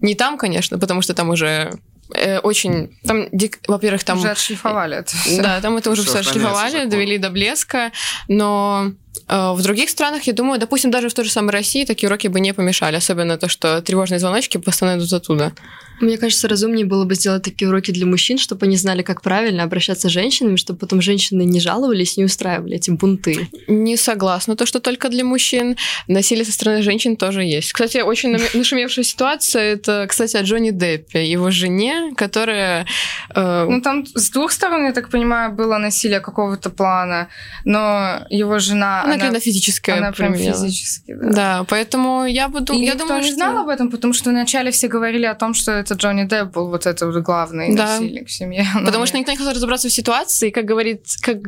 [0.00, 1.72] не там, конечно, потому что там уже
[2.14, 2.96] э, очень...
[3.04, 4.18] Там, дик- во-первых, там...
[4.18, 5.42] Уже отшлифовали это всё.
[5.42, 7.90] Да, там это уже все охраняется отшлифовали, довели до блеска,
[8.28, 8.92] но
[9.28, 12.40] в других странах, я думаю, допустим, даже в той же самой России такие уроки бы
[12.40, 15.52] не помешали, особенно то, что тревожные звоночки постоянно идут оттуда.
[16.00, 19.62] Мне кажется, разумнее было бы сделать такие уроки для мужчин, чтобы они знали, как правильно
[19.62, 23.48] обращаться с женщинами, чтобы потом женщины не жаловались, не устраивали эти бунты.
[23.68, 25.76] Не согласна, то, что только для мужчин.
[26.08, 27.72] Насилие со стороны женщин тоже есть.
[27.72, 32.86] Кстати, очень нашумевшая ситуация, это, кстати, о Джонни Деппе, его жене, которая...
[33.34, 37.28] э, Ну, там с двух сторон, я так понимаю, было насилие какого-то плана,
[37.64, 39.02] но его жена...
[39.04, 41.30] она, конечно, физическая она прям физически, да.
[41.30, 42.72] Да, поэтому я буду...
[42.72, 43.34] И я думаю, не что...
[43.36, 46.68] знал об этом, потому что вначале все говорили о том, что это Джонни Депп был
[46.68, 47.84] вот это вот главный Да.
[47.98, 48.66] насильник в семье.
[48.74, 49.08] Но Потому нет.
[49.08, 51.38] что никто не хотел разобраться в ситуации, как говорит, как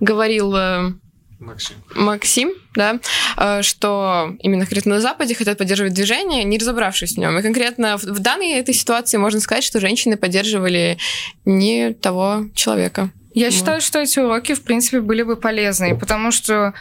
[0.00, 0.92] говорил э,
[1.38, 1.76] Максим.
[1.96, 3.00] Максим, да,
[3.36, 7.36] э, что именно конкретно на Западе хотят поддерживать движение, не разобравшись в нем.
[7.38, 10.98] И конкретно в, в данной этой ситуации можно сказать, что женщины поддерживали
[11.44, 13.10] не того человека.
[13.34, 13.54] Я Вот.
[13.54, 16.74] считаю, что эти уроки, в принципе, были бы полезны, потому что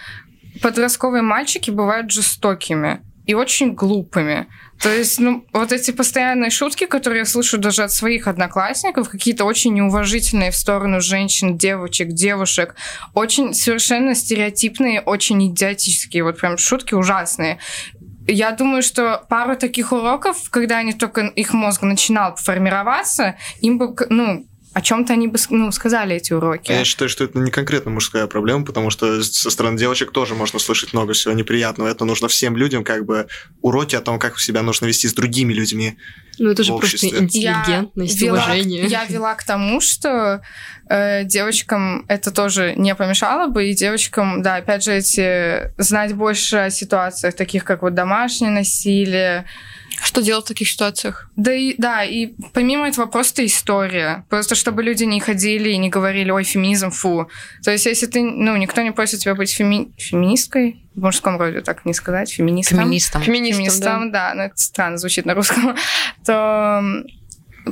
[0.61, 4.47] подростковые мальчики бывают жестокими и очень глупыми.
[4.81, 9.45] То есть, ну, вот эти постоянные шутки, которые я слышу даже от своих одноклассников, какие-то
[9.45, 12.75] очень неуважительные в сторону женщин, девочек, девушек,
[13.13, 17.59] очень совершенно стереотипные, очень идиотические, вот прям шутки ужасные.
[18.27, 23.95] Я думаю, что пару таких уроков, когда они только их мозг начинал формироваться, им бы,
[24.09, 26.71] ну, о чем-то они бы ну, сказали эти уроки.
[26.71, 30.59] Я считаю, что это не конкретно мужская проблема, потому что со стороны девочек тоже можно
[30.59, 31.89] слышать много всего неприятного.
[31.89, 33.27] Это нужно всем людям, как бы
[33.61, 35.97] уроки о том, как себя нужно вести с другими людьми.
[36.39, 37.19] Ну, это же В просто обществе.
[37.19, 38.85] интеллигентность, вела, уважение.
[38.85, 40.41] я вела к тому, что
[40.89, 46.57] э, девочкам это тоже не помешало бы, и девочкам, да, опять же, эти знать больше
[46.57, 49.45] о ситуациях, таких как вот домашнее насилие.
[50.03, 51.29] Что делать в таких ситуациях?
[51.35, 54.25] Да и, да, и помимо этого просто история.
[54.29, 57.29] Просто чтобы люди не ходили и не говорили, ой, феминизм, фу.
[57.63, 61.61] То есть если ты, ну, никто не просит тебя быть феми- феминисткой, в мужском роде
[61.61, 62.79] так не сказать, феминистком.
[62.79, 63.21] Феминистам.
[63.21, 63.65] Феминистам, да.
[63.65, 65.75] Феминистам, да, но это странно звучит на русском,
[66.25, 66.83] то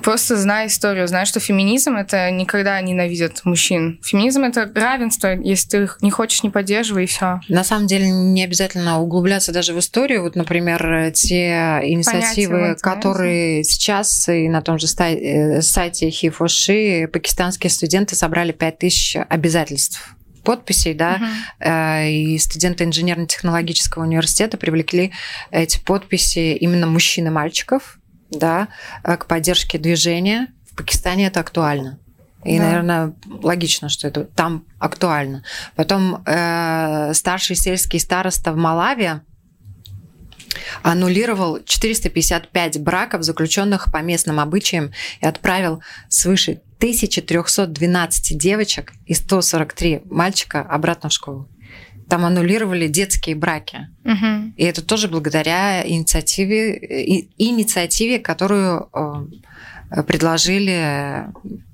[0.04, 4.00] просто знай историю, знай, что феминизм это никогда ненавидят мужчин.
[4.04, 7.40] Феминизм это равенство, если ты их не хочешь, не поддерживай, и все.
[7.50, 10.24] На самом деле не обязательно углубляться даже в историю.
[10.24, 17.10] Вот, например, те инициативы, Понятия, вот, которые сейчас и на том же э, сайте Хифоши
[17.12, 21.20] пакистанские студенты собрали 5000 обязательств подписей, да,
[21.60, 25.12] э, и студенты инженерно-технологического университета привлекли
[25.52, 27.99] эти подписи именно мужчин и мальчиков,
[28.30, 28.68] да,
[29.04, 30.48] э, к поддержке движения.
[30.72, 32.00] В Пакистане это актуально.
[32.46, 32.64] И, Да.
[32.66, 33.14] наверное,
[33.44, 35.44] логично, что это там актуально.
[35.76, 39.22] Потом э, старший сельский староста в Малаве
[40.82, 50.62] аннулировал 455 браков, заключенных по местным обычаям, и отправил свыше 1312 девочек и 143 мальчика
[50.62, 51.50] обратно в школу.
[52.10, 53.88] Там аннулировали детские браки.
[54.04, 54.54] Мгм.
[54.58, 61.26] И это тоже благодаря инициативе, и- инициативе которую э, предложили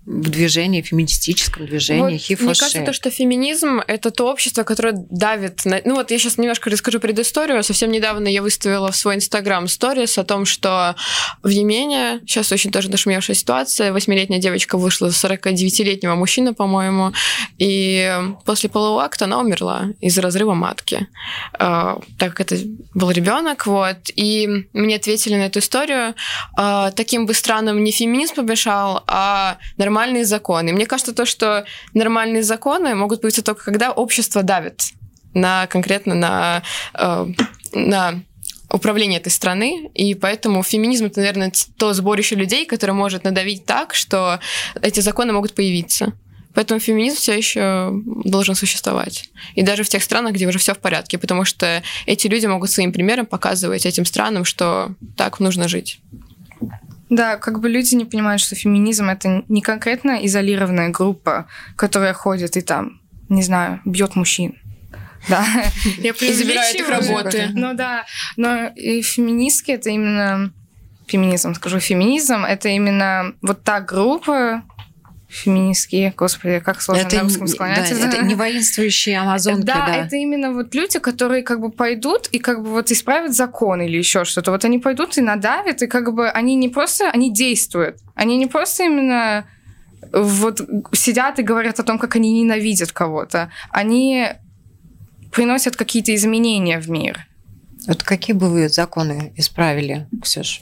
[0.05, 4.93] в движении, феминистическом движении, Вот, хиф мне кажется, то, что феминизм— это то общество, которое
[4.93, 5.81] давит на...
[5.83, 7.63] Ну вот я сейчас немножко расскажу предысторию.
[7.63, 10.95] Совсем недавно я выставила в свой инстаграм сторис о том, что
[11.41, 13.91] в Йемене сейчас очень тоже нашумевшая ситуация.
[13.91, 17.11] Восьмилетняя девочка вышла за 49-летнего мужчины, по-моему,
[17.57, 18.13] и
[18.45, 21.07] после полового акта она умерла из-за разрыва матки,
[21.53, 22.57] э, так как это
[22.93, 23.97] был ребенок, вот.
[24.15, 26.13] И мне ответили на эту историю,
[26.57, 29.57] э, таким бы странным не феминизм помешал, а
[29.95, 30.73] нормальные законы.
[30.73, 34.91] Мне кажется, то, что нормальные законы могут появиться только когда общество давит
[35.33, 37.27] на конкретно на, э,
[37.73, 38.21] на
[38.69, 43.93] управление этой страны, и поэтому феминизм это, наверное, то сборище людей, которое может надавить так,
[43.93, 44.39] что
[44.81, 46.11] эти законы могут появиться.
[46.53, 47.91] Поэтому феминизм все еще
[48.25, 49.29] должен существовать.
[49.55, 52.69] И даже в тех странах, где уже все в порядке, потому что эти люди могут
[52.69, 55.99] своим примером показывать этим странам, что так нужно жить.
[57.09, 62.57] Да, как бы люди не понимают, что феминизм это не конкретно изолированная группа, которая ходит
[62.57, 64.55] и там, не знаю, бьет мужчин.
[65.27, 65.45] Да.
[65.97, 67.49] Я и забирает их работы.
[67.53, 68.05] Ну да,
[68.37, 70.51] но и феминистки это именно
[71.07, 74.63] феминизм, скажу, феминизм это именно вот та группа,
[75.35, 77.89] феминистские, господи, как сложно это, на русском склонять.
[77.89, 79.95] Да, это не воинствующие амазонки, да, да.
[79.95, 83.97] это именно вот люди, которые как бы пойдут и как бы вот исправят закон или
[83.97, 84.51] еще что-то.
[84.51, 87.97] Вот они пойдут и надавят, и как бы они не просто, они действуют.
[88.15, 89.45] Они не просто именно
[90.11, 90.61] вот
[90.93, 93.51] сидят и говорят о том, как они ненавидят кого-то.
[93.71, 94.27] Они
[95.31, 97.27] приносят какие-то изменения в мир.
[97.87, 100.61] Вот какие бы вы законы исправили, Ксюш?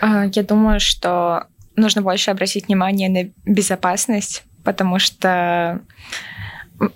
[0.00, 1.46] А, Я думаю, что
[1.80, 5.80] нужно больше обратить внимание на безопасность, потому что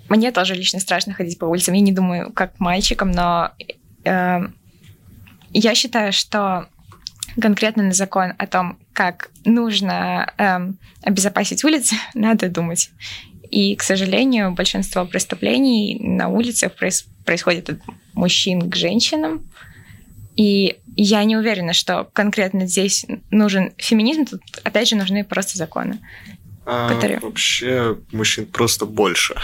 [0.09, 1.75] мне тоже лично страшно ходить по улицам.
[1.75, 3.51] Я не думаю, как мальчикам, но
[4.03, 4.39] э,
[5.51, 6.67] я считаю, что
[7.39, 12.91] конкретно на закон о том, как нужно эм, обезопасить улицы, надо думать.
[13.51, 17.79] И, к сожалению, большинство преступлений на улицах проис- происходит от
[18.13, 19.49] мужчин к женщинам.
[20.35, 24.25] И я не уверена, что конкретно здесь нужен феминизм.
[24.25, 25.99] Тут, опять же, нужны просто законы.
[26.65, 29.35] А, Которые- Вообще мужчин просто больше.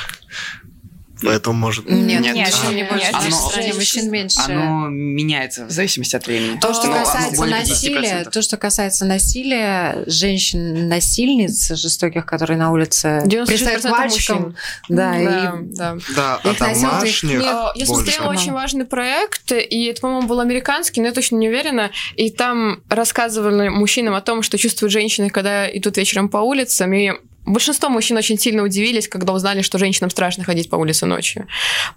[1.23, 1.89] Поэтому может...
[1.89, 3.05] Нет, Нет, мужчин не нет, больше.
[3.05, 3.11] нет.
[3.11, 4.39] В нашей Оно- стране мужчин меньше.
[4.45, 6.59] Оно меняется в зависимости от времени.
[6.59, 8.29] То, что Но оно касается насилия, 50%.
[8.31, 14.55] то, что касается насилия, женщин-насильниц жестоких, которые на улице 96% пристают к мальчикам, мужчин.
[14.89, 15.97] да, и да, да.
[16.15, 17.85] Да, а домашних Э, Я больше.
[18.11, 21.91] смотрела очень важный проект, и это, по-моему, был американский, но я точно не уверена.
[22.15, 26.93] И там рассказывали мужчинам о том, что чувствуют женщины, когда идут вечером по улицам.
[26.93, 27.11] И
[27.45, 31.47] большинство мужчин очень сильно удивились, когда узнали, что женщинам страшно ходить по улице ночью.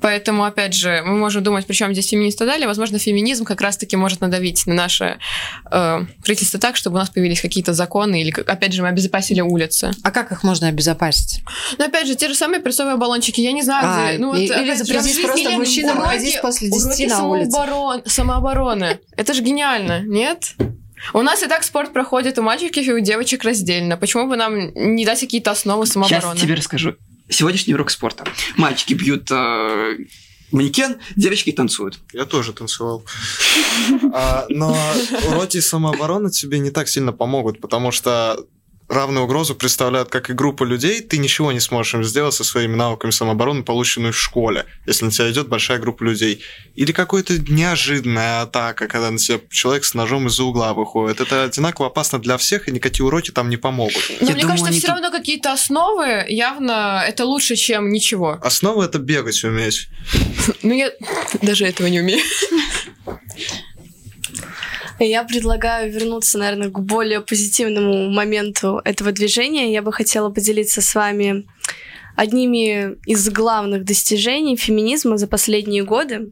[0.00, 2.66] Поэтому, опять же, мы можем думать, причем здесь феминисты далее.
[2.66, 5.18] Возможно, феминизм как раз-таки может надавить на наше
[5.70, 9.90] э, правительство так, чтобы у нас появились какие-то законы, или, опять же, мы обезопасили улицы.
[10.02, 11.42] А как их можно обезопасить?
[11.78, 14.38] Но опять же, те же самые прессовые баллончики, я не знаю, А, где- ну, вот,
[14.38, 17.50] и- или опять же, запретить просто или мужчинам уроки- ходить после уроки 10 на улице.
[17.50, 18.98] самооборон- самообороны.
[19.16, 20.54] Это же гениально, нет?
[21.12, 23.96] У нас и так спорт проходит у мальчиков и у девочек раздельно.
[23.96, 26.34] Почему бы нам не дать какие-то основы самообороны?
[26.34, 26.96] Сейчас тебе расскажу.
[27.28, 28.24] Сегодняшний урок спорта.
[28.56, 29.96] Мальчики бьют э,
[30.50, 31.98] манекен, девочки танцуют.
[32.12, 33.04] Я тоже танцевал.
[34.12, 34.76] А, Но
[35.28, 38.44] уроки самообороны тебе не так сильно помогут, потому что
[38.88, 42.74] равную угрозу представляют как и группа людей, ты ничего не сможешь им сделать со своими
[42.74, 46.42] навыками самообороны, полученными в школе, если на тебя идет большая группа людей.
[46.74, 51.20] Или какая-то неожиданная атака, когда на тебя человек с ножом из-за угла выходит.
[51.20, 54.02] Это одинаково опасно для всех, и никакие уроки там не помогут.
[54.20, 58.38] Но Я мне думаю, кажется, они все равно какие-то основы явно это лучше, чем ничего.
[58.42, 59.88] Основа это бегать уметь.
[60.62, 60.90] Ну, я
[61.42, 62.22] даже этого не умею.
[65.00, 69.72] Я предлагаю вернуться, наверное, к более позитивному моменту этого движения.
[69.72, 71.46] Я бы хотела поделиться с вами
[72.16, 76.30] одними из главных достижений феминизма за последние годы.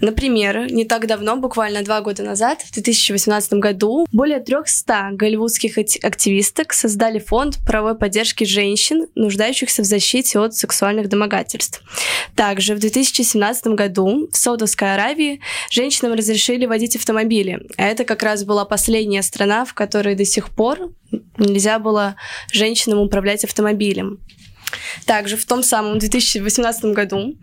[0.00, 6.72] Например, не так давно, буквально два года назад, в 2018 году, более 300 голливудских активисток
[6.72, 11.82] создали фонд правовой поддержки женщин, нуждающихся в защите от сексуальных домогательств.
[12.34, 17.60] Также в 2017 году в Саудовской Аравии женщинам разрешили водить автомобили.
[17.76, 20.90] А это как раз была последняя страна, в которой до сих пор
[21.38, 22.16] нельзя было
[22.52, 24.20] женщинам управлять автомобилем.
[25.06, 27.34] Также в том самом 2018 году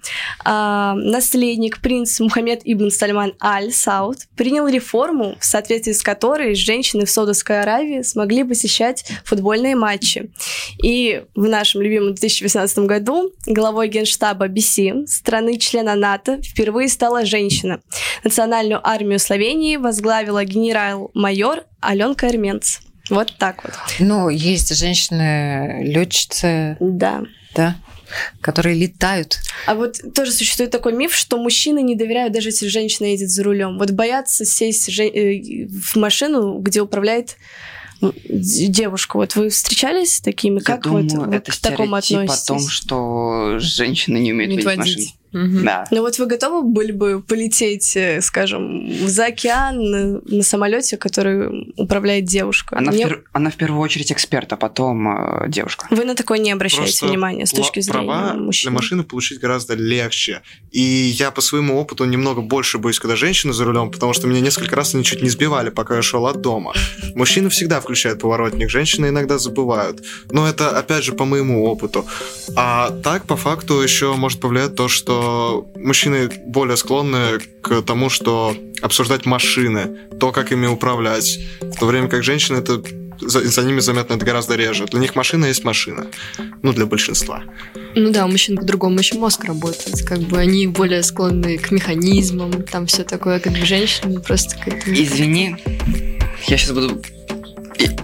[0.44, 7.06] а, наследник принц Мухаммед ибн Сальман Аль Сауд принял реформу, в соответствии с которой женщины
[7.06, 10.32] в Саудовской Аравии смогли посещать футбольные матчи.
[10.84, 17.82] И в нашем любимом 2018 году главой генштаба BC страны-члена НАТО впервые стала женщина.
[18.24, 22.80] Национальную армию Словении возглавила генерал-майор Аленка Эрменц.
[23.10, 23.74] Вот так вот.
[24.00, 27.24] Ну, есть женщины-летчицы, Да.
[27.56, 27.76] да,
[28.42, 29.40] которые летают.
[29.66, 33.44] А вот тоже существует такой миф, что мужчины не доверяют, даже если женщина едет за
[33.44, 33.78] рулем.
[33.78, 37.38] Вот боятся сесть э, в машину, где управляет
[38.30, 39.18] девушка.
[39.18, 40.60] Вот вы встречались с такими?
[40.60, 42.46] Я как думаю, вот вы это к такому стереотип о относитесь?
[42.48, 44.98] том, что женщины не умеют Умеют водить водить.
[44.98, 45.19] машины.
[45.32, 45.64] Мгм.
[45.64, 45.86] Да.
[45.92, 51.72] Ну вот вы готовы были бы полететь, э, скажем, за океан на, на самолете, который
[51.78, 52.78] управляет девушка?
[52.78, 55.08] Она, Мне- в пер- она в первую очередь эксперт, а потом
[55.44, 55.88] э, девушка.
[55.92, 58.72] Вы на такое не обращаете Просто внимания с точки зрения права мужчин?
[58.72, 60.42] для машины получить гораздо легче.
[60.72, 64.42] И я по своему опыту немного больше боюсь, когда женщина за рулем, потому что меня
[64.42, 66.74] несколько раз они чуть не сбивали, пока я шел от дома.
[67.16, 70.04] Мужчины всегда включают поворотник, женщины иногда забывают.
[70.32, 72.06] Но это, опять же, по моему опыту.
[72.56, 75.19] А так, по факту, еще может повлиять то, что
[75.76, 81.40] мужчины более склонны к тому, что обсуждать машины, то, как ими управлять.
[81.62, 82.82] В то время как женщины это
[83.22, 84.86] за, за ними заметно это гораздо реже.
[84.86, 86.08] Для них машина есть машина.
[86.62, 87.44] Ну, для большинства.
[87.96, 90.04] Ну да, у мужчин по-другому еще мозг работает.
[90.08, 94.88] Как бы они более склонны к механизмам, там все такое, как бы женщины просто как.
[94.88, 95.56] Извини,
[96.48, 97.02] я сейчас буду...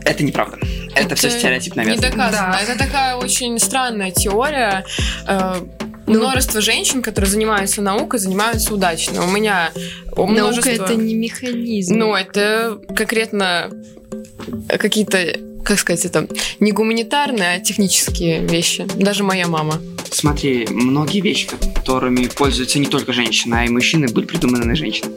[0.06, 0.58] Это неправда.
[0.96, 2.12] Это, все стереотип Не навязан.
[2.12, 2.54] доказано.
[2.54, 2.60] Да.
[2.62, 4.86] Это такая очень странная теория.
[6.08, 6.20] Ну.
[6.20, 9.26] Множество женщин, которые занимаются наукой, занимаются удачно.
[9.26, 9.72] У меня
[10.16, 11.96] у Наука это не механизм.
[11.96, 13.72] Ну, это конкретно
[14.68, 16.28] какие-то, как сказать, это
[16.60, 18.86] не гуманитарные, а технические вещи.
[18.96, 19.82] Даже моя мама.
[20.12, 25.08] Смотри, многие вещи, которыми пользуются не только женщины, а и мужчины, были придуманы на женщин.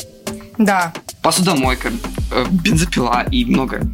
[0.56, 0.92] Да.
[1.22, 1.92] Посудомойка,
[2.32, 3.88] э, бензопила и многое.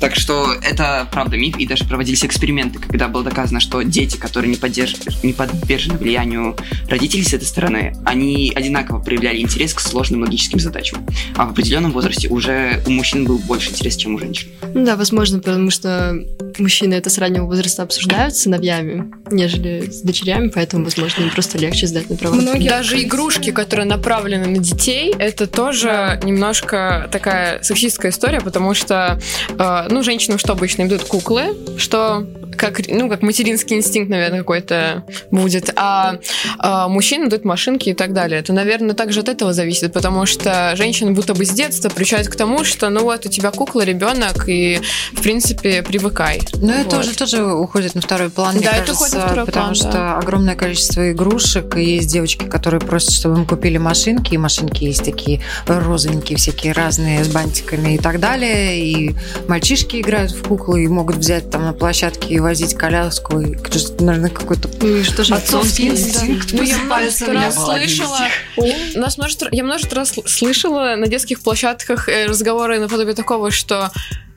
[0.00, 4.50] Так что это правда миф, и даже проводились эксперименты, когда было доказано, что дети, которые
[4.50, 4.96] не, поддерж...
[5.22, 6.56] не подвержены влиянию
[6.88, 11.06] родителей с этой стороны, они одинаково проявляли интерес к сложным логическим задачам.
[11.36, 14.48] А в определенном возрасте уже у мужчин был больше интерес, чем у женщин.
[14.74, 16.18] Ну да, возможно, потому что
[16.58, 21.58] мужчины это с раннего возраста обсуждают с сыновьями, нежели с дочерями, поэтому, возможно, им просто
[21.58, 22.40] легче сдать на права.
[22.40, 29.20] Даже игрушки, которые направлены на детей, это тоже немножко такая сексистская история, потому что,
[29.50, 32.26] э, ну, женщинам что обычно им дают куклы, что
[32.56, 36.16] как, ну, как материнский инстинкт, наверное, какой-то будет, а,
[36.58, 38.40] а мужчинам дают машинки и так далее.
[38.40, 42.36] Это, наверное, также от этого зависит, потому что женщины будто бы с детства приучают к
[42.36, 44.80] тому, что, ну, вот у тебя кукла, ребенок, и,
[45.12, 46.38] в принципе, привыкай.
[46.38, 46.98] Это Вот.
[46.98, 49.92] уже тоже уходит на второй план, Да, это кажется, уходит на второй потому план, что
[49.92, 50.18] да.
[50.18, 55.04] огромное количество игрушек, и есть девочки, которые просят, чтобы им купили машинки, и машинки есть
[55.04, 59.14] такие розовенькие, всякие разные, с бантиками и так далее, и
[59.48, 63.56] мальчишки играют в куклы и могут взять там на площадке и возить коляску, и,
[64.00, 66.52] наверное, какой-то Ну и что же отцовский инстинкт?
[66.52, 68.18] Ну, я множество раз слышала,
[68.56, 73.50] у нас множество, я множество раз сл- слышала на детских площадках э, разговоры наподобие такого,
[73.50, 73.90] что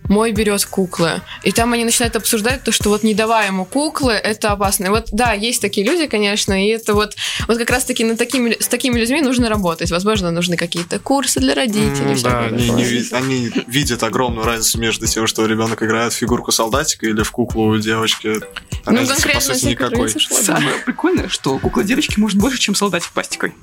[0.10, 1.22] мой берет куклы.
[1.44, 4.86] И там они начинают обсуждать то, что вот не давая ему куклы, это опасно.
[4.86, 7.16] И вот, да, есть такие люди, конечно, и это вот,
[7.48, 9.92] вот как раз-таки над такими, с такими людьми нужно работать.
[9.92, 12.14] Возможно, нужны какие-то курсы для родителей.
[12.14, 12.86] М, Да, они, такое.
[12.86, 17.32] не они видят огромную разницу между тем, что ребенок играет в фигурку солдатика или в
[17.32, 18.40] куклу девочки.
[18.86, 20.28] А Ну, разницы, по конкретно сути, те, которые никакой.
[20.38, 20.44] да.
[20.44, 23.54] Самое прикольное, что кукла девочки может больше, чем солдатик пластиковый.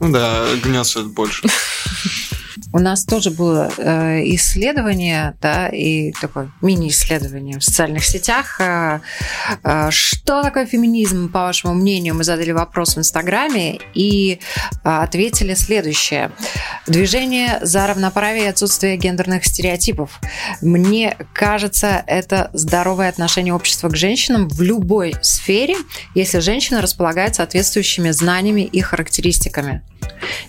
[0.00, 1.42] Ну да, гнется больше.
[2.72, 8.60] У нас тоже было э, исследование, да, и такое мини-исследование в социальных сетях.
[8.60, 9.00] Э,
[9.62, 12.14] э, что такое феминизм, по вашему мнению?
[12.14, 14.40] Мы задали вопрос в Инстаграме и
[14.82, 16.32] ответили следующее.
[16.86, 20.20] Движение за равноправие и отсутствие гендерных стереотипов.
[20.60, 25.76] Мне кажется, это здоровое отношение общества к женщинам в любой сфере,
[26.14, 29.82] если женщина располагает соответствующими знаниями и характеристиками.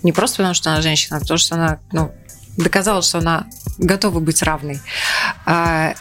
[0.04, 2.12] Не просто потому, что она женщина, а потому что она ну,
[2.58, 3.47] доказала, что она
[3.78, 4.80] готова быть равной.
[5.45, 5.95] А,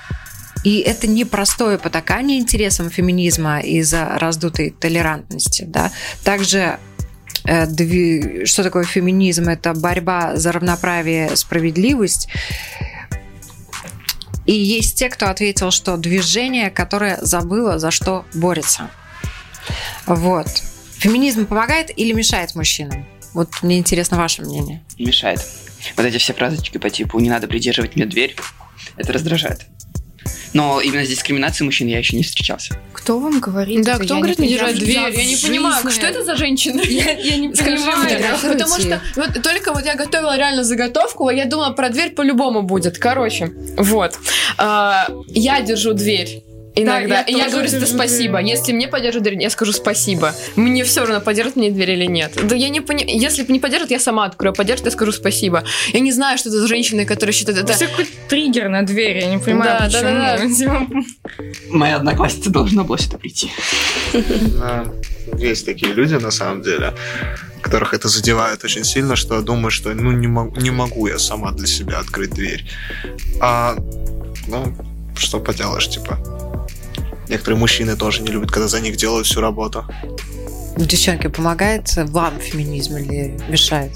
[0.64, 5.64] И это непростое потакание интересам феминизма из-за раздутой толерантности.
[5.64, 5.90] Да?
[6.22, 6.78] Также
[7.44, 9.48] э, что такое феминизм?
[9.48, 12.28] Это борьба за равноправие, справедливость.
[14.46, 18.90] И есть те, кто ответил, что движение, которое забыло, за что борется.
[20.06, 20.48] Вот.
[20.98, 23.06] Феминизм помогает или мешает мужчинам?
[23.34, 24.82] Вот мне интересно ваше мнение.
[24.98, 25.40] Мешает.
[25.96, 28.36] Вот эти все фразочки по типу «не надо придерживать мне дверь»,
[28.96, 29.62] это раздражает.
[30.52, 32.78] Но именно с дискриминацией мужчин я еще не встречался.
[32.92, 33.82] Кто вам говорит?
[33.84, 34.04] Да, это?
[34.04, 34.96] кто Я говорит не держать дверь?
[34.96, 36.80] Я не понимаю, что это за женщина?
[36.82, 38.38] Я, я не Скажи понимаю.
[38.42, 42.62] потому что вот только вот я готовила реально заготовку, а я думала, про дверь по-любому
[42.62, 42.98] будет.
[42.98, 44.18] Короче, вот.
[44.58, 47.16] А, я держу дверь Иногда.
[47.16, 48.38] я и я говорю держу спасибо.
[48.38, 48.50] дверь.
[48.56, 50.34] Если мне поддержат дверь, я скажу спасибо.
[50.56, 52.32] Мне все равно, поддержат мне дверь или нет.
[52.42, 53.18] Да я не понимаю.
[53.18, 54.54] Если не поддержат, я сама открою.
[54.54, 55.64] Поддержат, я скажу спасибо.
[55.92, 57.72] Я не знаю, что это за женщины, которые считают это...
[57.72, 61.04] Это какой триггер на двери, я не понимаю, Да, да, почему.
[61.68, 63.50] Моя одноклассница должна была сюда прийти.
[64.12, 64.84] Да,
[65.36, 66.94] Есть такие люди, на самом деле,
[67.60, 71.52] которых это задевает очень сильно, что думают, что ну не могу, не могу я сама
[71.52, 72.64] для себя открыть дверь.
[73.40, 73.76] А,
[74.46, 74.74] ну,
[75.16, 76.18] что поделаешь, типа.
[77.32, 79.86] Некоторые мужчины тоже не любят, когда за них делают всю работу.
[80.76, 83.92] Девчонки, помогает вам феминизм или мешает?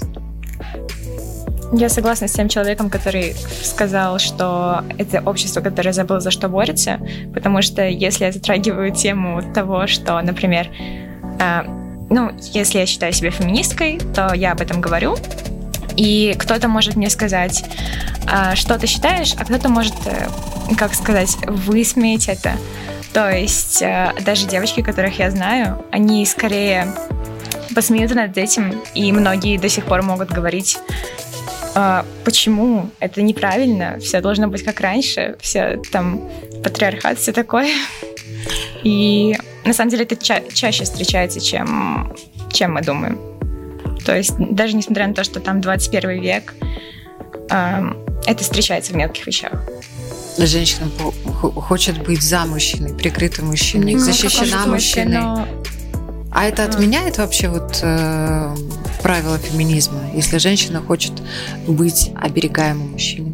[1.71, 6.99] Я согласна с тем человеком, который сказал, что это общество, которое забыло, за что борется,
[7.31, 10.71] потому что если я затрагиваю тему того, что, например,
[11.39, 11.61] э,
[12.09, 15.15] ну, если я считаю себя феминисткой, то я об этом говорю,
[15.95, 17.63] и кто-то может мне сказать,
[18.25, 20.27] «А что ты считаешь, а кто-то может, э,
[20.75, 22.53] как сказать, высмеять это.
[23.17, 26.85] То есть э, даже девочки, которых я знаю, они скорее
[27.73, 30.77] посмеются над этим, и многие до сих пор могут говорить,
[31.73, 36.29] «А почему это неправильно, все должно быть как раньше, все там
[36.63, 37.73] патриархат, все такое.
[38.83, 42.15] И на самом деле это ча- чаще встречается, чем,
[42.53, 43.19] чем мы думаем.
[44.05, 46.53] То есть даже несмотря на то, что там 21 век,
[47.49, 47.97] эм,
[48.27, 49.67] это встречается в мелких вещах.
[50.37, 50.87] Женщина
[51.41, 55.17] хочет быть за мужчиной, прикрыта мужчиной, Ну, защищена мужчиной.
[55.17, 55.47] но
[56.31, 58.55] А это отменяет вообще вот э,
[59.01, 61.13] правила феминизма, если женщина хочет
[61.67, 63.33] быть оберегаемой мужчиной?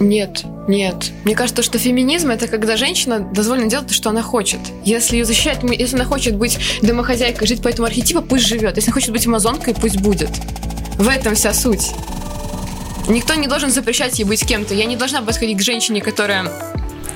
[0.00, 1.12] Нет, нет.
[1.24, 4.58] Мне кажется, что феминизм это когда женщина дозволена делать то, что она хочет.
[4.84, 8.76] Если ее защищать, если она хочет быть домохозяйкой, жить по этому архетипу, пусть живет.
[8.76, 10.30] Если она хочет быть амазонкой, пусть будет.
[10.98, 11.90] В этом вся суть.
[13.08, 14.74] Никто не должен запрещать ей быть кем-то.
[14.74, 16.46] Я не должна подходить к женщине, которая,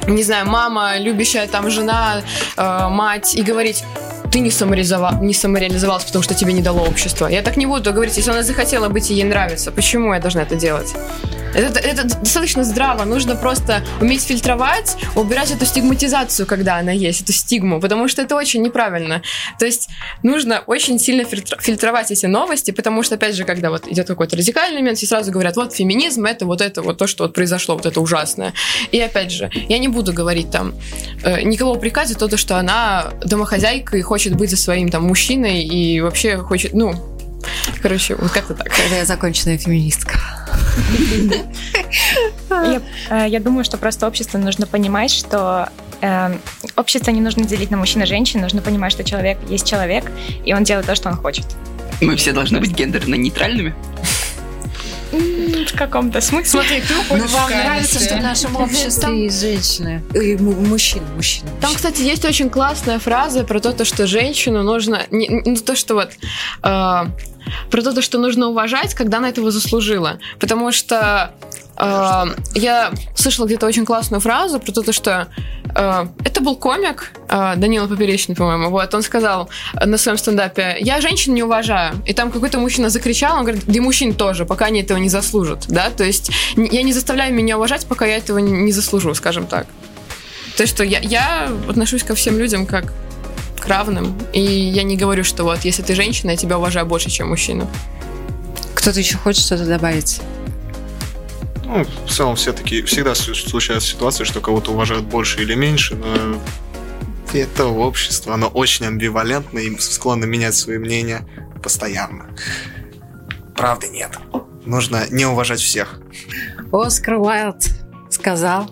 [0.07, 2.22] не знаю, мама, любящая там жена,
[2.57, 3.84] э, мать, и говорить,
[4.32, 7.28] ты не, самореализова- не самореализовалась, потому что тебе не дало общество.
[7.28, 9.70] Я так не буду говорить, если она захотела быть и ей нравится.
[9.70, 10.95] Почему я должна это делать?
[11.57, 13.04] Это, это достаточно здраво.
[13.04, 18.36] Нужно просто уметь фильтровать, убирать эту стигматизацию, когда она есть, эту стигму, потому что это
[18.36, 19.22] очень неправильно.
[19.59, 19.88] То есть
[20.22, 24.36] нужно очень сильно фильтр- фильтровать эти новости, потому что, опять же, когда вот идет какой-то
[24.36, 27.74] радикальный момент, все сразу говорят, вот феминизм, это вот это вот то, что вот произошло,
[27.74, 28.52] вот это ужасное.
[28.92, 30.74] И опять же, я не буду говорить там
[31.22, 36.00] э, никого то, то, что она домохозяйка и хочет быть за своим там мужчиной и
[36.00, 37.15] вообще хочет, ну,
[37.82, 38.68] короче, вот как-то так.
[38.68, 40.18] Когда я законченная феминистка.
[42.51, 42.80] Я,
[43.11, 45.68] э, я думаю, что просто обществу нужно понимать, что
[46.01, 46.37] э,
[46.76, 50.05] общество не нужно делить на мужчин и женщин, нужно понимать, что человек есть человек,
[50.45, 51.45] и он делает то, что он хочет.
[52.01, 53.74] Мы все должны быть гендерно-нейтральными.
[55.74, 56.48] В каком-то смысле.
[56.50, 60.02] Смотри, ты Ну, уходишь вам в нравится, что в нашем обществе есть женщины.
[60.14, 61.48] И му- мужчины, мужчины.
[61.60, 65.02] Там, кстати, есть очень классная фраза про то, то, что женщину нужно...
[65.10, 66.10] Не, не то, что вот...
[66.62, 67.06] э,
[67.70, 70.18] про то, то, что нужно уважать, когда она этого заслужила.
[70.38, 71.34] Потому что
[71.79, 75.29] я слышала где-то очень классную фразу про то, то, что
[75.74, 81.01] э, это был комик, э, Данила Поперечный, по-моему, вот, он сказал на своем стендапе, я
[81.01, 81.95] женщин не уважаю.
[82.07, 85.09] И там какой-то мужчина закричал, он говорит, да и мужчин тоже, пока они этого не
[85.09, 89.47] заслужат, да, то есть я не заставляю меня уважать, пока я этого не заслужу, скажем
[89.47, 89.66] так.
[90.57, 92.93] То есть, что я, я отношусь ко всем людям как
[93.61, 94.16] к равным.
[94.33, 97.68] И я не говорю, что вот, если ты женщина, я тебя уважаю больше, чем мужчину.
[98.74, 100.20] Кто-то еще хочет что-то добавить?
[101.66, 106.40] Ну, в целом, все такие, всегда случаются ситуации, что кого-то уважают больше или меньше, но
[107.34, 111.26] это общество, оно очень амбивалентно и склонно менять свои мнения
[111.62, 112.30] постоянно.
[113.56, 114.16] Правды нет.
[114.64, 116.00] Нужно не уважать всех.
[116.72, 117.68] Оскар Уайлд
[118.10, 118.70] сказал,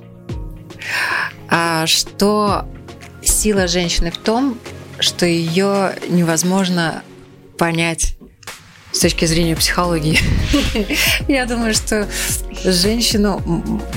[1.48, 2.66] а, что
[3.22, 4.58] сила женщины в том,
[5.00, 7.02] что ее невозможно
[7.58, 8.13] понять
[8.94, 10.18] с точки зрения психологии.
[11.28, 12.06] Я думаю, что
[12.64, 13.42] женщину,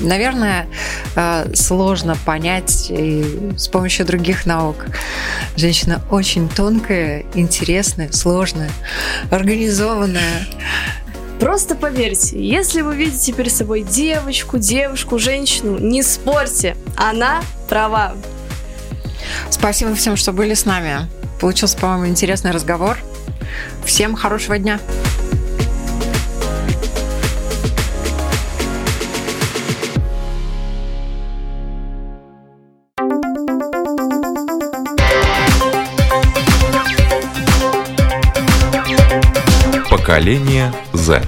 [0.02, 0.68] наверное,
[1.16, 4.88] а, сложно понять и с помощью других наук.
[5.56, 8.72] Женщина очень тонкая, интересная, сложная,
[9.30, 10.48] организованная.
[11.40, 18.16] Просто поверьте, если вы видите перед собой девочку, девушку, женщину, не спорьте, она права.
[19.52, 21.08] Спасибо всем, что были с нами.
[21.40, 22.98] Получился, по-моему, интересный разговор.
[23.86, 24.80] Всем хорошего дня.
[39.90, 41.22] Поколение Z.